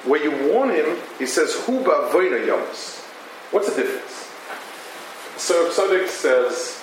[0.05, 3.01] Where you want him, he says, Hu Bavoina Yoms.
[3.51, 4.25] What's the difference?
[5.37, 6.81] So Tzaddik says,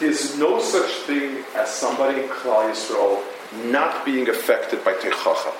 [0.00, 3.22] there's no such thing as somebody in Klal Yisrael
[3.70, 5.52] not being affected by Tochacha.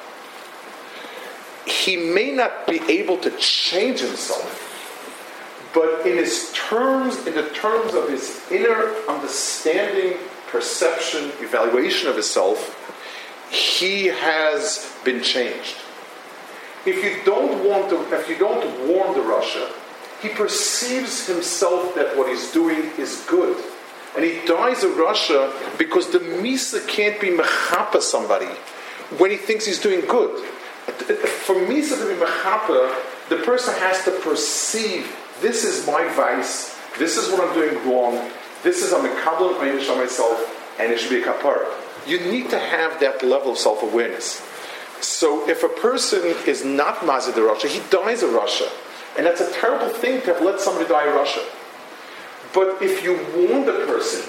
[1.66, 4.63] He may not be able to change himself,
[5.75, 10.16] but in his terms, in the terms of his inner understanding,
[10.47, 12.81] perception, evaluation of himself,
[13.51, 15.75] he has been changed.
[16.87, 19.68] If you don't want to, if you don't warn the Rasha,
[20.22, 23.62] he perceives himself that what he's doing is good.
[24.14, 28.47] And he dies of Rasha because the Misa can't be mechapa somebody
[29.18, 30.45] when he thinks he's doing good.
[30.85, 32.95] For Misa to be mechapa,
[33.29, 38.30] the person has to perceive this is my vice, this is what I'm doing wrong,
[38.62, 41.66] this is I'm a kabbalah on myself, and it should be a kapara.
[42.07, 44.43] You need to have that level of self awareness.
[45.01, 48.70] So if a person is not Mazid Rasha, he dies of Rasha.
[49.16, 51.45] And that's a terrible thing to have let somebody die of Rasha.
[52.55, 54.22] But if you wound a person,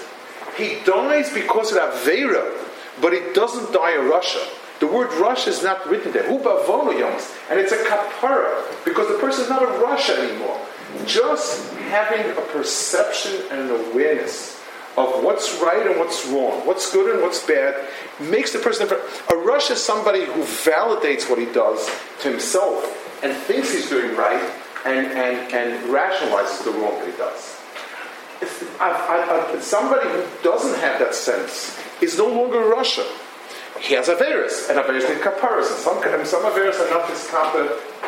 [0.56, 2.52] he dies because of Avera,
[3.00, 4.44] but he doesn't die of Rasha.
[4.80, 6.26] The word Rasha is not written there.
[6.26, 10.60] And it's a kapara, because the person is not a Rasha anymore.
[11.04, 14.56] Just having a perception and an awareness
[14.96, 17.88] of what's right and what's wrong, what's good and what's bad,
[18.18, 18.88] makes the person.
[19.30, 21.86] A rush is somebody who validates what he does
[22.20, 24.42] to himself and thinks he's doing right
[24.86, 27.60] and, and, and rationalizes the wrong that he does.
[28.80, 33.06] I, I, I, somebody who doesn't have that sense is no longer a Rasha.
[33.80, 37.32] He has Averis, and Averis need kaparas, and some, some Averis are not this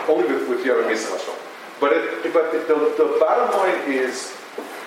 [0.09, 1.48] only with, with Yavim Yisrael.
[1.81, 4.37] But, it, but the, the, the bottom line is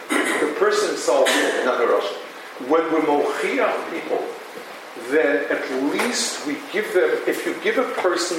[0.09, 2.17] the person himself is not a Russian.
[2.67, 4.25] When we're mochiach people,
[5.09, 8.37] then at least we give them, if you give a person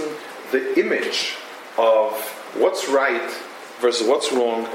[0.50, 1.36] the image
[1.78, 2.12] of
[2.54, 3.30] what's right
[3.80, 4.68] versus what's wrong,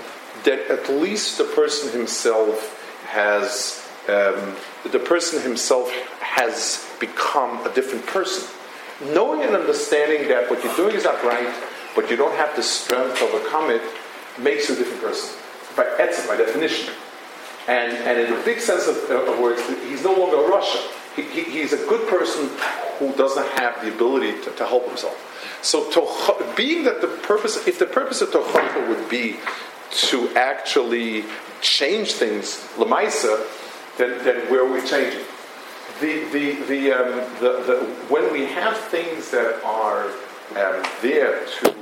[0.44, 4.56] then at least the person himself has, um,
[4.92, 8.48] the person himself has become a different person.
[9.14, 11.54] Knowing and understanding that what you're doing is not right,
[11.98, 13.82] but you don't have the strength to overcome it,
[14.38, 15.36] makes you a different person.
[15.76, 16.94] By etzim, by definition.
[17.68, 20.80] And, and in a big sense of, of words, he's no longer a Rasha.
[21.16, 22.52] He, he, he's a good person
[23.00, 25.60] who doesn't have the ability to, to help himself.
[25.64, 29.38] So, to, being that the purpose, if the purpose of Tochata would be
[29.90, 31.26] to actually
[31.62, 33.44] change things, Lamaisa,
[33.98, 35.26] then, then where are we changing?
[36.00, 40.12] The, the, the, um, the, the, when we have things that are
[41.02, 41.76] there to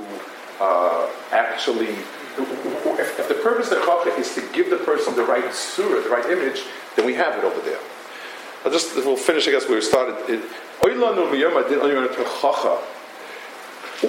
[0.60, 5.24] uh, actually, if, if, the purpose of the chachma is to give the person the
[5.24, 6.62] right surah, the right image,
[6.94, 7.78] then we have it over there.
[8.64, 9.46] I'll just we'll finish.
[9.46, 10.16] I guess where we started.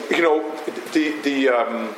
[0.09, 0.51] You know,
[0.93, 1.95] the the um,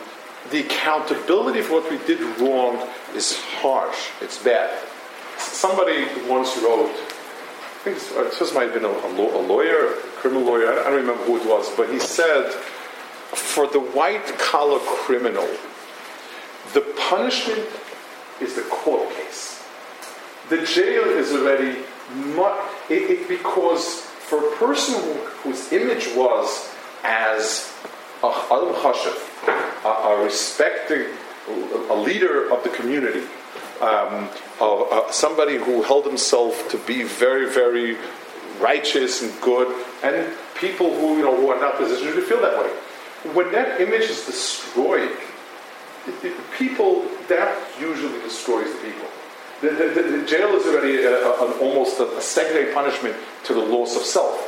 [0.51, 4.09] the accountability for what we did wrong is harsh.
[4.22, 4.78] It's bad.
[5.38, 6.93] Somebody once wrote.
[7.93, 10.71] Think this might have been a, a lawyer, a criminal lawyer.
[10.71, 15.47] I don't remember who it was, but he said for the white collar criminal,
[16.73, 17.67] the punishment
[18.41, 19.63] is the court case.
[20.49, 21.79] The jail is already
[22.35, 22.59] much,
[22.89, 25.13] it, it, because for a person who,
[25.43, 26.71] whose image was
[27.03, 27.73] as
[28.21, 31.07] a Chashav, a, a respected,
[31.89, 33.23] a leader of the community,
[33.81, 34.29] um,
[34.62, 37.97] uh, somebody who held himself to be very, very
[38.60, 39.68] righteous and good,
[40.03, 42.70] and people who you know who are not positioned to feel that way
[43.34, 45.12] when that image is destroyed,
[46.07, 49.07] it, it, people, that usually destroys the people.
[49.62, 53.16] The, the, the, the jail is already a, a, an, almost a, a, secondary punishment
[53.43, 54.39] to the loss of self.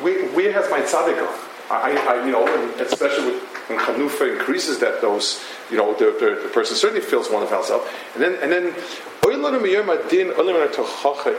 [0.00, 1.38] Where, where has my tzaddik gone?
[1.72, 2.46] I, I, you know,
[2.78, 7.30] especially with, when Chanufa increases that, those, you know, the, the, the person certainly feels
[7.30, 7.90] one of himself.
[8.14, 8.74] And then, and then,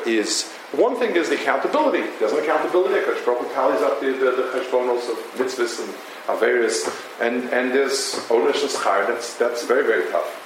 [0.06, 2.02] is one thing is the accountability.
[2.20, 3.06] There's an accountability.
[3.06, 5.94] Kodesh Baruch tallies up the, the, the cheshbonos of mitzvahs and
[6.28, 6.88] Averis,
[7.22, 10.40] and, and there's Onish and Schar, that's, that's very, very tough.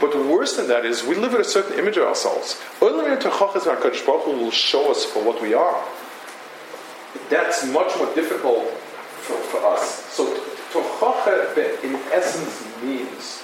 [0.00, 2.60] But worse than that is we live in a certain image of ourselves.
[2.80, 5.84] Oilam Tachachas and HaKadosh Baruch will show us for what we are.
[7.30, 8.70] That's much more difficult
[9.26, 10.06] for, for us.
[10.14, 10.32] So
[10.72, 13.42] Tochacha in essence means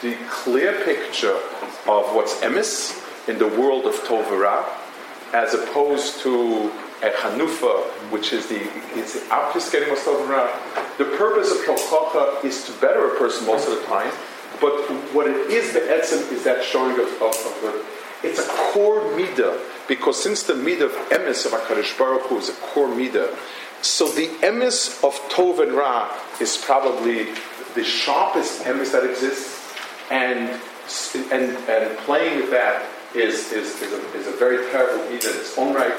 [0.00, 1.36] the clear picture
[1.86, 2.98] of what's emis
[3.28, 4.66] in the world of Tovara,
[5.32, 6.70] as opposed to
[7.02, 8.60] a Hanufa, which is the
[8.98, 10.50] it's obfuscating of Tovara.
[10.98, 14.12] The purpose of Tochacha is to better a person most of the time,
[14.60, 14.72] but
[15.14, 17.86] what it is, the etzem, is that showing of, of, of.
[18.24, 19.58] It's a core midah,
[19.88, 23.36] because since the midah of emis of HaKadosh Baruch Hu is a core midah,
[23.82, 26.10] so the emis of Tov and Ra
[26.40, 27.26] is probably
[27.74, 29.74] the sharpest emis that exists,
[30.10, 30.60] and,
[31.32, 35.40] and, and playing with that is, is, is, a, is a very terrible midah in
[35.40, 35.94] its own right.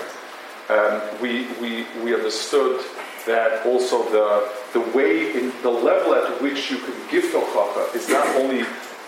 [0.69, 2.83] Um, we, we, we understood
[3.25, 8.09] that also the, the way, in the level at which you can give tochacha is
[8.09, 8.59] not only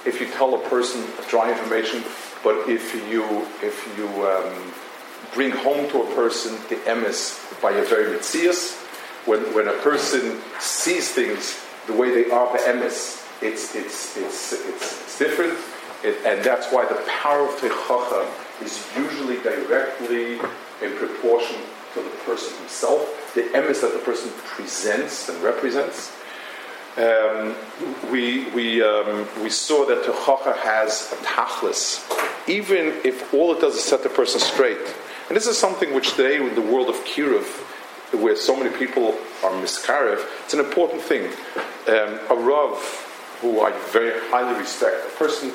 [0.06, 2.04] if you tell a person dry information,
[2.44, 3.24] but if you,
[3.62, 4.74] if you um,
[5.36, 8.82] bring home to a person the emes by a very mitzias,
[9.28, 14.54] when, when a person sees things the way they are the emes, it's, it's, it's,
[14.54, 15.58] it's, different.
[16.04, 18.28] And that's why the power of Tochacha
[18.64, 20.34] is usually directly
[20.82, 21.58] in proportion
[21.94, 26.12] to the person himself, the emes that the person presents and represents.
[26.98, 27.56] Um,
[28.10, 32.04] we, we, um, we saw that Tochacha has a tachlis,
[32.48, 34.96] even if all it does is set the person straight.
[35.28, 37.46] And this is something which today, in the world of Kiruv,
[38.22, 41.26] where so many people are miskarev, it's an important thing.
[41.88, 42.78] Um, a Rav,
[43.42, 45.52] who I very highly respect, a person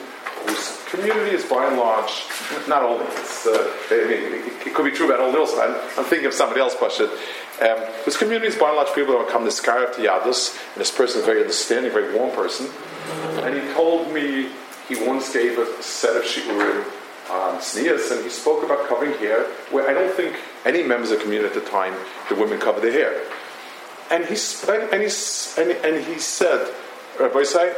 [0.47, 2.25] whose community is by and large,
[2.67, 6.05] not only, it's, uh, I mean, it, could be true about all else, I'm, I'm
[6.05, 9.45] thinking of somebody else, but um, his community is by and large people who come
[9.45, 12.69] to to Yadus, and this person is a very understanding, very warm person.
[13.45, 14.49] And he told me
[14.89, 16.85] he once gave a set of shiurim
[17.31, 21.11] Um, on tznius, and he spoke about covering hair, where I don't think any members
[21.13, 21.95] of the community at the time,
[22.29, 23.23] the women covered their hair.
[24.11, 24.35] And he,
[24.69, 25.11] and, and, he,
[25.61, 26.73] and, and he said,
[27.21, 27.73] uh, Rabbi Say,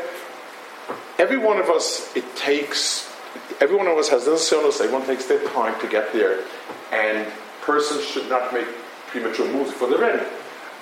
[1.19, 3.13] every one of us, it takes,
[3.61, 6.45] every one of us has illness, everyone takes their time to get there,
[6.91, 7.31] and
[7.61, 8.67] persons should not make
[9.09, 10.25] premature moves before they're ready.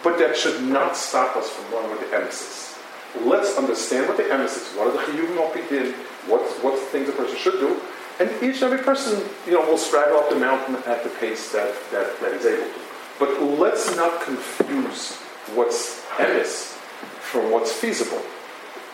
[0.04, 2.78] But that should not stop us from running with the emesis.
[3.26, 5.92] Let's understand what the emesis, is, what are the chiyuvim opidin,
[6.28, 7.80] what, what things a person should do,
[8.20, 11.52] and each and every person, you know, will straggle up the mountain at the pace
[11.52, 12.80] that, that, that he's able to.
[13.18, 15.16] But let's not confuse
[15.54, 16.74] what's emis
[17.20, 18.22] from what's feasible.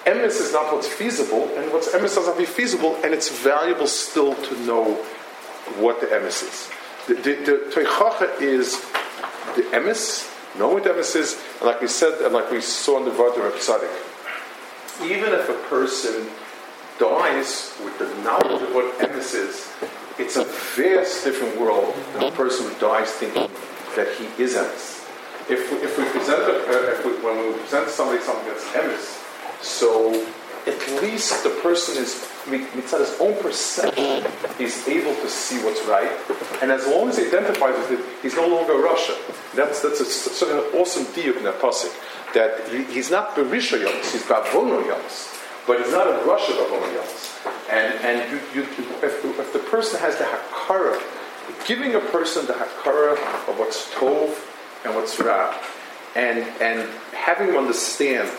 [0.05, 3.89] Emis is not what's feasible, and what's emis does not be feasible, and it's valuable
[3.89, 4.95] still to know
[5.81, 6.71] what the emis is.
[7.09, 8.81] The, the is
[9.57, 13.05] the emis, know what emes is, and like we said, and like we saw in
[13.05, 13.91] the Vardar of Tzaddik,
[15.05, 16.29] even if a person
[16.99, 19.69] dies with the knowledge of what emes is,
[20.19, 23.51] it's a vast different world than a person who dies thinking
[23.97, 25.05] that he is emes.
[25.49, 29.23] If we, if we present a, if we, when we present somebody something that's emes,
[29.63, 30.13] so
[30.67, 34.25] at least the person is mitzvah his own perception,
[34.59, 36.11] he's able to see what's right,
[36.63, 39.15] and as long as he identifies with it, he's no longer Rasha.
[39.55, 41.95] That's that's a, such an awesome diuk in that pasuk
[42.35, 45.37] that he, he's not berisha yoms, he's bavono yoms,
[45.67, 47.71] but it's not a Rasha bavono yoms.
[47.71, 48.69] And and you, you,
[49.03, 51.01] if, if the person has the hakara,
[51.67, 53.13] giving a person the hakara
[53.49, 54.35] of what's tov
[54.85, 55.57] and what's ra,
[56.15, 58.31] and and having him understand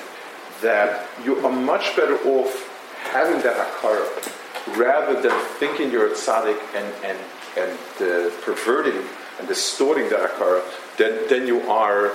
[0.61, 2.73] that you are much better off
[3.11, 4.34] having that hakara
[4.75, 7.17] rather than thinking you're a tzaddik and, and,
[7.57, 9.01] and uh, perverting
[9.39, 10.61] and distorting that hakara,
[10.97, 12.13] then, then you are,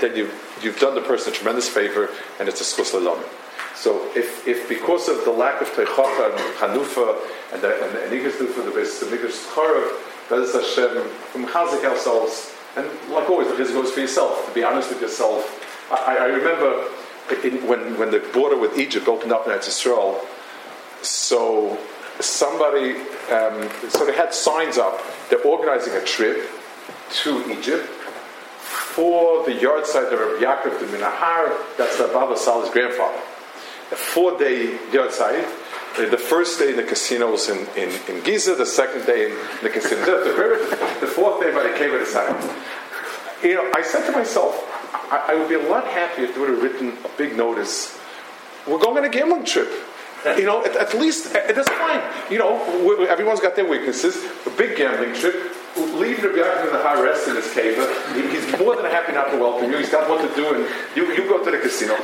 [0.00, 0.30] then you,
[0.62, 2.94] you've done the person a tremendous favor and it's a schus
[3.74, 7.18] So if, if because of the lack of tochacha and chanufa
[7.52, 9.90] and the and the nigas dufa, the base the nigas charav,
[10.30, 14.46] Bez Hashem, from chazik ourselves, and like always, the chizuk goes for yourself.
[14.48, 16.88] To be honest with yourself, I, I remember
[17.42, 20.20] in, when, when the border with Egypt opened up in Israel,
[21.02, 21.78] so
[22.20, 22.96] somebody,
[23.30, 25.00] um, so they had signs up.
[25.28, 26.48] They're organizing a trip
[27.22, 31.76] to Egypt for the yahrzeit of Rabbi Yaakov de Minahar.
[31.76, 33.20] That's the Baba Sali's grandfather.
[33.94, 35.12] A four-day yard.
[35.20, 39.38] Uh, the first day in the casino in, in, in Giza, the second day in
[39.62, 40.04] the casino.
[40.04, 42.34] The, fourth day by the cave of the side.
[43.44, 44.60] You know, I said to myself,
[45.12, 47.96] I, I, would be a lot happier if they would have written a big notice.
[48.66, 49.70] We're going on a gambling trip.
[50.26, 52.02] You know, at, at least uh, that's fine.
[52.32, 54.16] You know, everyone's got their weaknesses.
[54.44, 55.54] A big gambling trip.
[55.76, 57.76] Leave Rabbi in the high rest in his cave.
[58.14, 59.78] He's more than happy not to welcome you.
[59.78, 61.96] He's got what to do, and you, you go to the casino.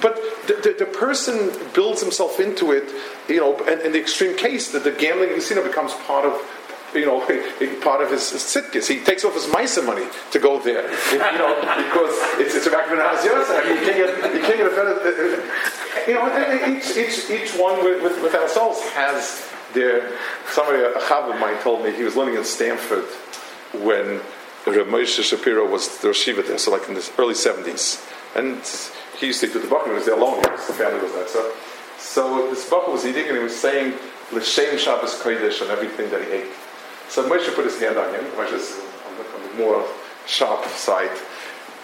[0.00, 0.16] But
[0.46, 2.90] the, the, the person builds himself into it.
[3.28, 6.40] You know, and in the extreme case, that the gambling casino becomes part of
[6.94, 7.20] you know,
[7.82, 8.88] part of his sitkis.
[8.88, 12.70] He takes off his Misa money to go there, you know, because it's, it's a
[12.70, 13.60] Hazyasa.
[13.60, 14.94] I mean, you can't get, you can't get a better.
[15.00, 20.12] Uh, uh, you know, and each, each, one with, with, with ourselves has their.
[20.48, 23.04] Somebody, a chav of mine, told me he was living in Stanford
[23.72, 24.20] when
[24.66, 28.06] Rav Moshe Shapiro was the Shiva there, so like in the early 70s.
[28.36, 28.60] And
[29.18, 31.28] he used to with the Bachman, he was there alone, his family was there.
[31.28, 31.52] So,
[31.98, 33.94] so this Bachman was eating and he was saying
[34.32, 36.50] L'Shem Shabbos Kodesh and everything that he ate.
[37.08, 39.86] So Moshe put his hand on him, Moshe is on the, on the more
[40.26, 41.10] sharp side,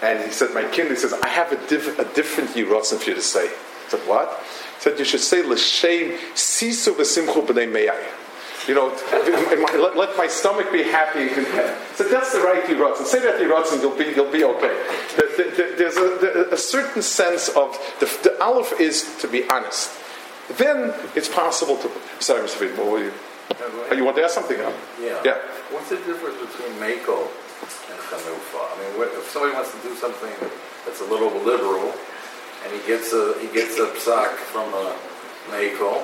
[0.01, 3.09] and he said, My king, he says, I have a, diff- a different Yiratzin for
[3.09, 3.51] you to say.
[3.89, 4.29] Said, What?
[4.75, 8.03] He said, You should say L'Shem Sisu V'Simchu B'nei Meyai.
[8.67, 8.87] You know,
[9.79, 11.77] let, let, my stomach be happy and content.
[11.95, 13.05] So that's the right Yiratzin.
[13.05, 14.83] Say that Yiratzin, you'll be, you'll be okay.
[15.15, 19.47] The, the, the, there's a, a, certain sense of, the, the Aleph is to be
[19.49, 19.89] honest.
[20.57, 21.91] Then it's possible to.
[22.19, 22.59] Sorry, Mr.
[22.59, 23.13] Friedman, what were you?
[23.55, 24.57] Oh, you want to ask something?
[24.59, 24.71] Huh?
[24.99, 25.21] Yeah.
[25.23, 25.37] Yeah.
[25.71, 28.59] What's the difference between Mako and Chanufa?
[28.59, 30.31] I mean, if somebody wants to do something
[30.85, 31.93] that's a little liberal,
[32.63, 34.95] and he gets a he gets a psak from a
[35.49, 36.03] Mako,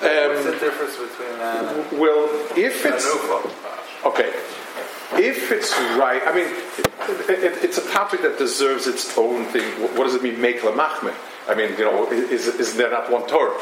[0.00, 1.76] um, what's the difference between that?
[1.76, 3.06] And well, if it's
[4.04, 4.32] okay,
[5.22, 9.64] if it's right, I mean, it, it, it's a topic that deserves its own thing.
[9.96, 11.14] What does it mean, make lamachme?
[11.46, 13.58] I mean, you know, is, is there not one Torah?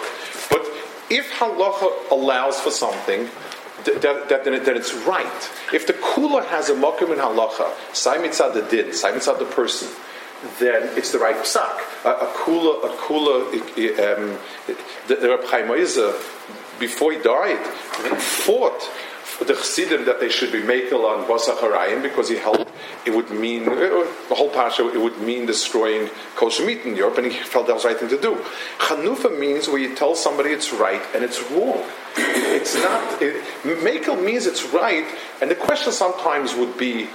[0.49, 0.67] But
[1.11, 3.29] if halacha allows for something,
[3.85, 5.51] that, that, then, then, it's right.
[5.73, 9.45] If the kula has a makom in halacha, sai mitzad the din, sai mitzad the
[9.45, 9.89] person,
[10.59, 11.79] then it's the right psak.
[12.05, 13.53] A, kula, a kula,
[13.99, 14.39] um,
[15.07, 15.69] the, Reb Chaim
[16.79, 17.59] before he died,
[18.19, 18.91] fought
[19.45, 22.69] the Chassidim that they should be makel on Basacharayim because he held
[23.05, 27.33] it would mean the whole pasha it would mean destroying kosher meat in Europe, and
[27.33, 28.37] he felt that was the right thing to do.
[28.79, 31.83] Chanufa means where you tell somebody it's right and it's wrong.
[32.17, 35.07] It's not it, means it's right,
[35.41, 37.09] and the question sometimes would be.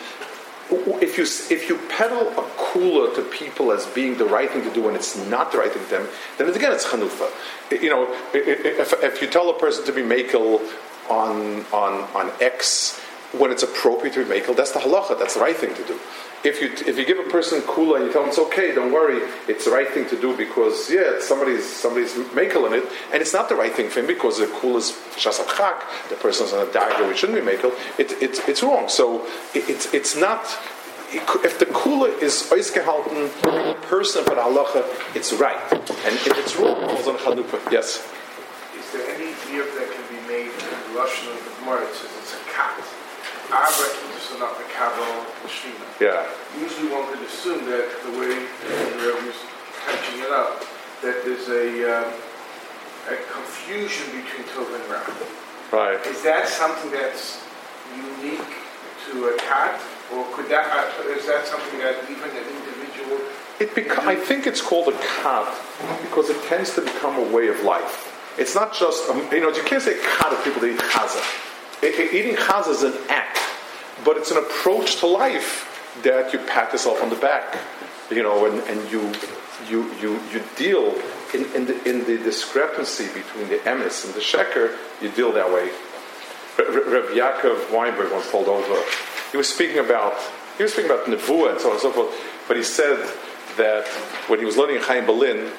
[0.70, 4.74] If you if you peddle a cooler to people as being the right thing to
[4.74, 6.08] do and it's not the right thing to them,
[6.38, 7.32] then again it's chanufa.
[7.72, 10.62] You know, if, if you tell a person to be makel
[11.10, 13.00] on, on, on X
[13.40, 16.00] when it's appropriate to be makel, that's the halacha, that's the right thing to do.
[16.44, 18.92] If you, if you give a person kula and you tell them it's okay, don't
[18.92, 23.22] worry, it's the right thing to do because, yeah, somebody's, somebody's makel in it, and
[23.22, 26.54] it's not the right thing for him because the kula is shasat chak, the person's
[26.54, 28.88] on a dagger which shouldn't be makel, it, it, it's wrong.
[28.88, 30.46] So it, it's, it's not,
[31.12, 35.60] if the kula is oisgehalten, person for the halacha, it's right.
[35.72, 37.72] And if it's wrong, it falls on chanukah.
[37.72, 38.08] Yes?
[38.78, 41.88] Is there any view that can be made in Russian of the Gemara?
[41.94, 42.84] Says it's a cat.
[43.52, 45.88] Our references are not the Kabbalah Mishina.
[46.02, 46.28] Yeah.
[46.60, 49.40] Usually one could assume that the way Rebbe was
[49.86, 50.60] touching it up,
[51.02, 52.14] that there's a, um,
[53.08, 55.00] a confusion between Tov and Ra.
[55.72, 56.06] Right.
[56.08, 57.40] Is that something that's
[57.96, 58.52] unique
[59.10, 59.80] to a cat?
[60.14, 60.68] Or could that,
[61.00, 63.20] uh, is that something that even an individual
[63.60, 65.48] It beca- I think it's called a cat
[66.02, 68.14] because it tends to become a way of life.
[68.38, 71.22] It's not just, um, you know, you can't say kat of people that eat chaza.
[71.82, 73.37] It, it, eating chaza is an act,
[74.08, 77.58] but it's an approach to life that you pat yourself on the back,
[78.10, 79.02] you know, and, and you,
[79.70, 80.96] you, you, you deal
[81.34, 85.52] in, in, the, in the discrepancy between the emes and the sheker, you deal that
[85.52, 85.70] way.
[86.58, 88.82] Reb Yaakov Weinberg once pulled over.
[89.32, 90.14] He was speaking about
[90.56, 92.16] he was speaking about nevuah and so on and so forth,
[92.48, 92.98] but he said
[93.58, 93.86] that
[94.28, 95.52] when he was learning in Chaim Berlin,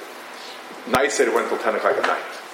[0.89, 2.48] night Seder went until ten o'clock at night.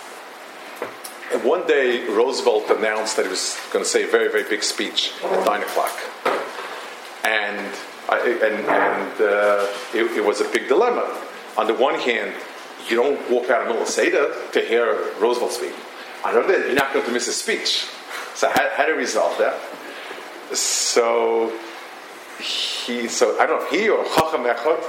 [1.43, 5.13] One day, Roosevelt announced that he was going to say a very, very big speech
[5.25, 5.99] at 9 o'clock.
[7.25, 7.75] And,
[8.09, 11.19] I, and, and uh, it, it, was a big dilemma.
[11.57, 12.35] On the one hand,
[12.89, 15.75] you don't walk out the middle of Seder to hear Roosevelt speak.
[16.25, 17.87] On the other hand, you're not going to miss his speech.
[18.35, 19.59] So how, how to resolve that?
[20.57, 21.53] So
[22.39, 24.83] he, so I don't know, he or Chacham Echot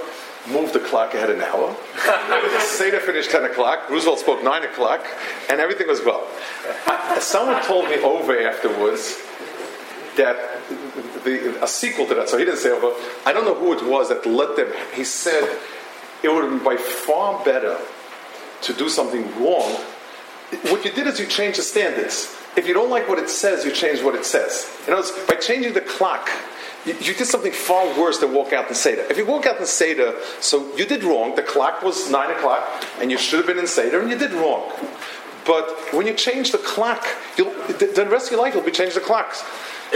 [0.47, 1.75] moved the clock ahead an hour.
[2.59, 5.05] Seder finished 10 o'clock, Roosevelt spoke 9 o'clock,
[5.49, 6.27] and everything was well.
[7.19, 9.21] Someone told me over afterwards
[10.17, 10.37] that
[11.23, 12.93] the, a sequel to that, so he didn't say over,
[13.25, 15.43] I don't know who it was that let them, he said
[16.23, 17.77] it would have been by far better
[18.61, 19.79] to do something wrong.
[20.63, 22.35] What you did is you changed the standards.
[22.55, 24.71] If you don't like what it says, you change what it says.
[24.87, 26.29] In other words, by changing the clock,
[26.85, 29.01] you, did something far worse than walk out and Seder.
[29.09, 32.85] If you walk out and Seder, so you did wrong, the clock was 9 o'clock,
[32.99, 34.71] and you should have been in Seder, and you did wrong.
[35.45, 37.05] But when you change the clock,
[37.37, 37.43] the,
[37.95, 39.43] the rest of your life will be changing the clocks.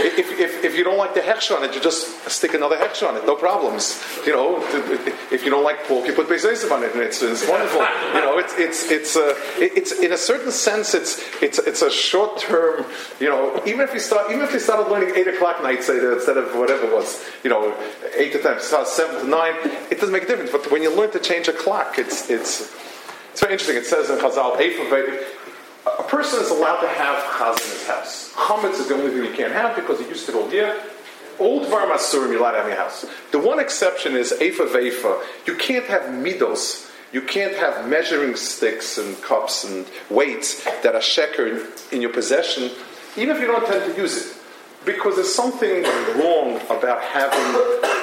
[0.00, 3.08] If, if, if, you don't like the hechsher on it, you just stick another hechsher
[3.08, 4.02] on it, no problems.
[4.26, 4.62] You know,
[5.30, 7.80] if you don't like pork, you put bezesim on it, and it's, it's wonderful.
[8.14, 11.90] You know, it's it's it's uh, it's in a certain sense, it's it's it's a
[11.90, 12.84] short term.
[13.20, 16.36] You know, even if you start even if you started learning eight o'clock nights instead
[16.36, 17.76] of whatever it was, you know,
[18.16, 19.54] eight to ten, seven to nine,
[19.90, 20.50] it doesn't make a difference.
[20.50, 22.70] But when you learn to change a clock, it's it's
[23.30, 23.76] It's very interesting.
[23.76, 24.58] It says in Chazal,
[26.00, 28.32] a person is allowed to have chaz in his house.
[28.32, 30.82] Chametz is the only thing you can't have because he used it all year.
[31.38, 33.04] Old Dvar Masurim, you're allowed to have in your house.
[33.32, 35.22] The one exception is Eifa Veifa.
[35.46, 36.90] You can't have midos.
[37.12, 42.12] You can't have measuring sticks and cups and weights that are sheker in, in your
[42.12, 42.70] possession,
[43.16, 44.36] even if you don't intend to use it.
[44.86, 45.82] Because there's something
[46.18, 48.00] wrong about having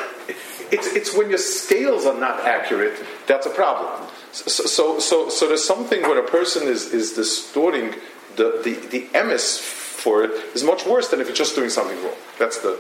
[0.70, 2.94] it's, it's when your scales are not accurate
[3.26, 4.10] that's a problem.
[4.32, 7.96] So, so, so, so there's something when a person is, is distorting
[8.36, 11.98] the, the, the emis for it is much worse than if you're just doing something
[12.04, 12.16] wrong.
[12.38, 12.80] That's the,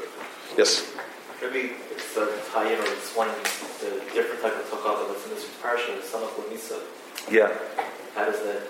[0.57, 0.85] yes?
[1.41, 3.29] Maybe it's the tie-in or it's one
[3.79, 6.79] the different type of takal that's in this parsha, the son of Lamisa.
[7.31, 7.53] Yeah.
[8.15, 8.61] How does that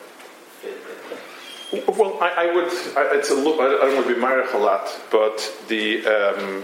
[0.61, 1.87] fit?
[1.97, 2.67] Well, I, I would.
[2.97, 3.59] I, it's a look.
[3.59, 5.37] I, I don't want to be married a lot, but
[5.67, 6.63] the um,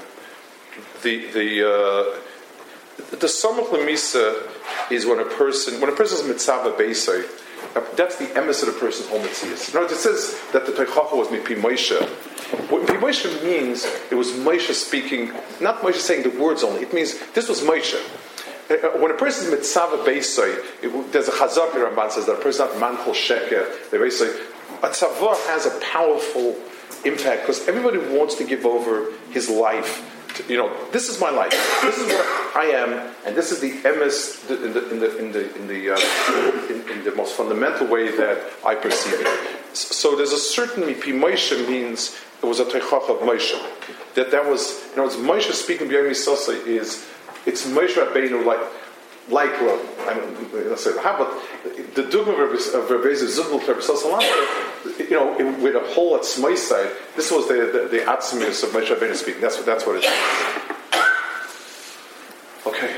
[1.02, 2.20] the the uh,
[2.98, 4.50] the samach lemisa
[4.92, 7.26] is when a person when a person is mitzvah beisay.
[7.96, 9.76] That's the emes of the person's whole mitzvahs.
[9.76, 12.00] In it says that the Tochacha was mipi Moshe.
[12.70, 16.82] What mipi Moshe means, it was Moshe speaking, not Moshe saying the words only.
[16.82, 17.96] It means this was Moshe.
[18.70, 22.42] Uh, uh, when a person is mitzvah beisay, there's a chazak Ramban says that a
[22.42, 23.90] person not manchol sheker.
[23.90, 24.30] They say
[24.84, 26.56] a tzavah has a powerful
[27.06, 30.10] impact because everybody wants to give over his life
[30.48, 31.52] you know, this is my life.
[31.82, 35.32] This is what I am, and this is the emes in the in the in
[35.32, 39.76] the in the, uh, in, in, the most fundamental way that I perceive it.
[39.76, 43.54] So there's a certain Moshe means it was a teichach of Moshe.
[44.16, 47.08] That that was you know, it's Moshe speaking b'yom Yisasa is
[47.46, 48.60] it's Moshe Rabbeinu like
[49.30, 49.80] like Rav.
[50.08, 54.22] I mean, let's say how but the dogma of Rav Zubel Rav Salam,
[55.00, 58.04] you know, with a whole at my side, this was the the, the
[58.64, 59.42] of Moshe speaking.
[59.42, 60.12] That's what that's what it is.
[62.66, 62.96] Okay.